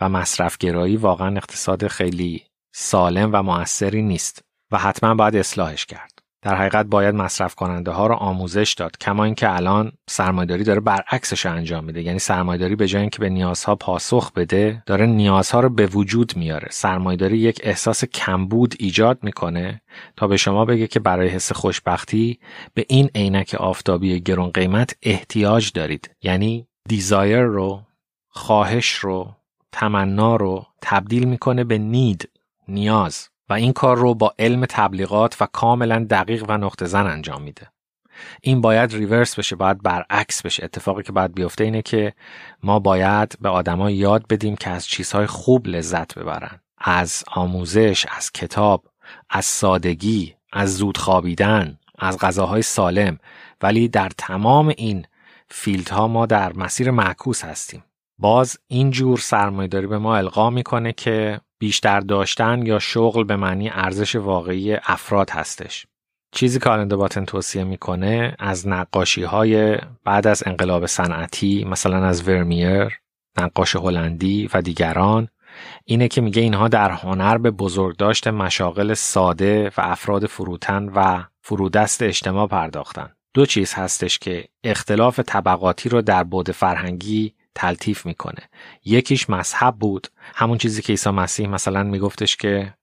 [0.01, 6.12] و مصرفگرایی واقعا اقتصاد خیلی سالم و موثری نیست و حتما باید اصلاحش کرد.
[6.43, 11.45] در حقیقت باید مصرف کننده ها رو آموزش داد کما اینکه الان سرمایداری داره برعکسش
[11.45, 12.01] انجام میده.
[12.01, 16.67] یعنی سرمایداری به جای اینکه به نیازها پاسخ بده داره نیازها رو به وجود میاره.
[16.71, 19.81] سرمایداری یک احساس کمبود ایجاد می‌کنه
[20.17, 22.39] تا به شما بگه که برای حس خوشبختی
[22.73, 26.09] به این عینک آفتابی گرون قیمت احتیاج دارید.
[26.21, 27.81] یعنی دیزایر رو
[28.29, 29.35] خواهش رو
[29.71, 32.29] تمنا رو تبدیل می‌کنه به نید
[32.67, 33.29] نیاز.
[33.53, 37.67] این کار رو با علم تبلیغات و کاملا دقیق و نقطه زن انجام میده.
[38.41, 40.63] این باید ریورس بشه باید برعکس بشه.
[40.63, 42.13] اتفاقی که باید بیفته اینه که
[42.63, 46.59] ما باید به آدما یاد بدیم که از چیزهای خوب لذت ببرن.
[46.77, 48.85] از آموزش از کتاب
[49.29, 53.17] از سادگی از زود خوابیدن از غذاهای سالم.
[53.61, 55.05] ولی در تمام این
[55.49, 57.83] فیلدها ما در مسیر معکوس هستیم.
[58.17, 63.69] باز این جور سرمایه‌داری به ما القا می‌کنه که بیشتر داشتن یا شغل به معنی
[63.69, 65.85] ارزش واقعی افراد هستش.
[66.31, 72.27] چیزی که آلنده باتن توصیه می‌کنه از نقاشی های بعد از انقلاب صنعتی مثلا از
[72.27, 72.99] ورمیر
[73.37, 75.27] نقاش هلندی و دیگران
[75.85, 82.01] اینه که میگه اینها در هنر به بزرگداشت مشاغل ساده و افراد فروتن و فرودست
[82.01, 83.09] اجتماع پرداختن.
[83.33, 88.49] دو چیز هستش که اختلاف طبقاتی رو در بود فرهنگی تلطیف می‌کنه.
[88.85, 90.07] یکیش مذهب بود.
[90.33, 92.73] همون چیزی که عیسی مسیح مثلا میگفتش که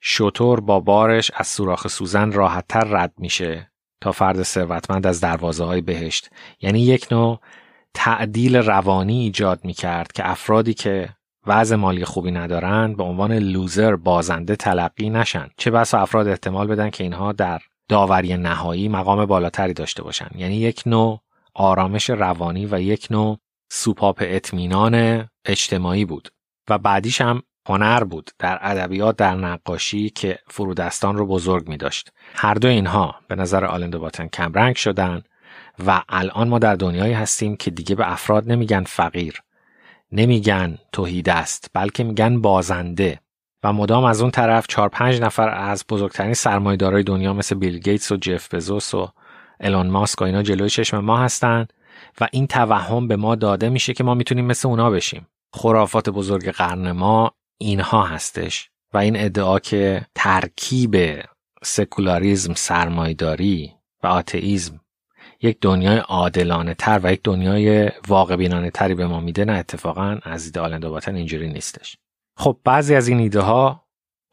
[0.00, 5.80] شطور با بارش از سوراخ سوزن راحتتر رد میشه تا فرد ثروتمند از دروازه های
[5.80, 6.30] بهشت.
[6.60, 7.40] یعنی یک نوع
[7.94, 11.08] تعدیل روانی ایجاد می‌کرد که افرادی که
[11.46, 15.48] وضع مالی خوبی ندارند به عنوان لوزر بازنده تلقی نشن.
[15.56, 20.28] چه بسا افراد احتمال بدن که اینها در داوری نهایی مقام بالاتری داشته باشن.
[20.34, 21.20] یعنی یک نوع
[21.54, 23.38] آرامش روانی و یک نوع
[23.68, 26.28] سوپاپ اطمینان اجتماعی بود
[26.70, 32.12] و بعدیش هم هنر بود در ادبیات در نقاشی که فرودستان رو بزرگ می داشت.
[32.34, 35.22] هر دو اینها به نظر آلندو باتن کمرنگ شدن
[35.86, 39.42] و الان ما در دنیایی هستیم که دیگه به افراد نمیگن فقیر
[40.12, 43.20] نمیگن توحید است بلکه میگن بازنده
[43.62, 48.12] و مدام از اون طرف چهار پنج نفر از بزرگترین سرمایه‌دارای دنیا مثل بیل گیتس
[48.12, 49.08] و جف بزوس و
[49.60, 51.72] الون ماسک و اینا جلوی چشم ما هستند
[52.20, 55.26] و این توهم به ما داده میشه که ما می‌تونیم مثل اونا بشیم.
[55.54, 60.96] خرافات بزرگ قرن ما اینها هستش و این ادعا که ترکیب
[61.62, 64.80] سکولاریزم سرمایداری و آتئیزم
[65.42, 70.18] یک دنیای عادلانه تر و یک دنیای واقع بینانه تری به ما میده نه اتفاقا
[70.22, 71.96] از دید آلنده اینجوری نیستش.
[72.36, 73.86] خب بعضی از این ایده ها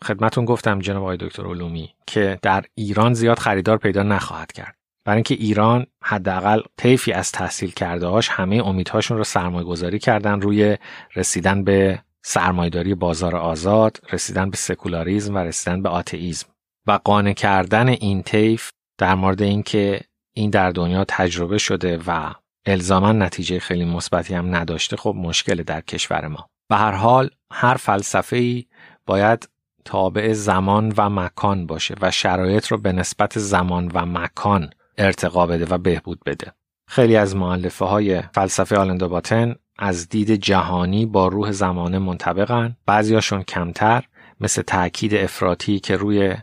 [0.03, 4.75] خدمتون گفتم جناب آقای دکتر علومی که در ایران زیاد خریدار پیدا نخواهد کرد.
[5.05, 10.41] برای اینکه ایران حداقل طیفی از تحصیل کرده هاش همه امیدهاشون رو سرمایه گذاری کردن
[10.41, 10.77] روی
[11.15, 16.47] رسیدن به سرمایداری بازار آزاد، رسیدن به سکولاریزم و رسیدن به آتئیزم.
[16.87, 20.01] و قانع کردن این طیف در مورد اینکه
[20.33, 22.33] این در دنیا تجربه شده و
[22.65, 26.49] الزاما نتیجه خیلی مثبتی هم نداشته خب مشکل در کشور ما.
[26.69, 28.65] به هر حال هر فلسفه ای
[29.05, 29.49] باید
[29.85, 35.65] تابع زمان و مکان باشه و شرایط رو به نسبت زمان و مکان ارتقا بده
[35.65, 36.53] و بهبود بده.
[36.87, 42.77] خیلی از معلفه های فلسفه آلندو باتن از دید جهانی با روح زمانه منطبقن.
[42.85, 44.03] بعضیاشون کمتر
[44.39, 46.35] مثل تاکید افراطی که روی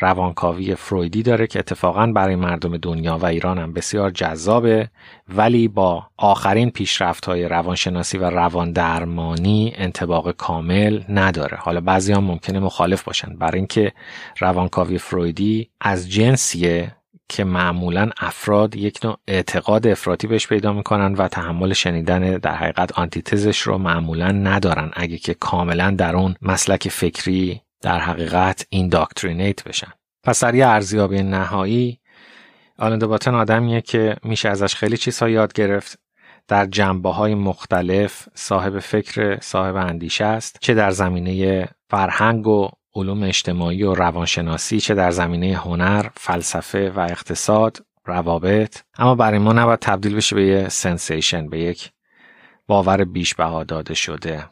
[0.00, 4.90] روانکاوی فرویدی داره که اتفاقا برای مردم دنیا و ایران هم بسیار جذابه
[5.28, 11.56] ولی با آخرین پیشرفت های روانشناسی و روان درمانی انتباق کامل نداره.
[11.56, 13.36] حالا بعضی هم ممکنه مخالف باشن.
[13.36, 13.92] برای اینکه
[14.38, 16.97] روانکاوی فرویدی از جنسیه
[17.28, 22.92] که معمولا افراد یک نوع اعتقاد افراطی بهش پیدا می‌کنن و تحمل شنیدن در حقیقت
[22.92, 24.90] آنتیتزش رو معمولا ندارن.
[24.92, 29.92] اگه که کاملا در اون مسلک فکری در حقیقت این داکترینیت بشن.
[30.24, 32.00] پس در یه ارزیابی نهایی
[32.78, 35.98] آلندو باتن آدمیه که میشه ازش خیلی چیزها یاد گرفت.
[36.48, 42.68] در جنبه های مختلف صاحب فکر صاحب اندیشه است چه در زمینه فرهنگ و
[42.98, 48.78] علوم اجتماعی و روانشناسی چه در زمینه هنر، فلسفه و اقتصاد، روابط.
[48.98, 51.90] اما برای ما نباید تبدیل بشه به یه sensation به یک
[52.66, 54.44] باور بیش بها داده شده.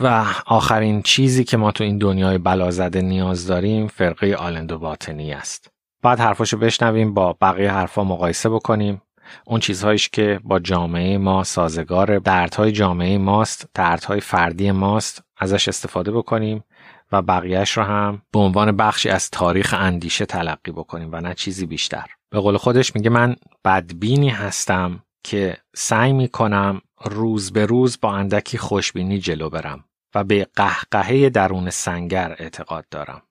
[0.00, 5.32] و آخرین چیزی که ما تو این دنیای بلازده نیاز داریم فرقه آلن دو باتنی
[5.32, 5.70] است.
[6.02, 9.02] بعد حرفاشو بشنویم با بقیه حرفا مقایسه بکنیم.
[9.46, 16.12] اون چیزهاییش که با جامعه ما سازگار دردهای جامعه ماست دردهای فردی ماست ازش استفاده
[16.12, 16.64] بکنیم.
[17.12, 21.66] و بقیهش رو هم به عنوان بخشی از تاریخ اندیشه تلقی بکنیم و نه چیزی
[21.66, 28.12] بیشتر به قول خودش میگه من بدبینی هستم که سعی می‌کنم روز به روز با
[28.12, 29.84] اندکی خوشبینی جلو برم
[30.14, 33.22] و به قهقهه درون سنگر اعتقاد دارم.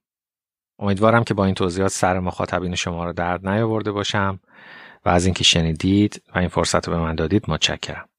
[0.79, 4.39] امیدوارم که با این توضیحات سر مخاطبین شما رو درد نیاورده باشم
[5.05, 8.09] و از اینکه شنیدید و این فرصت رو به من دادید متشکرم.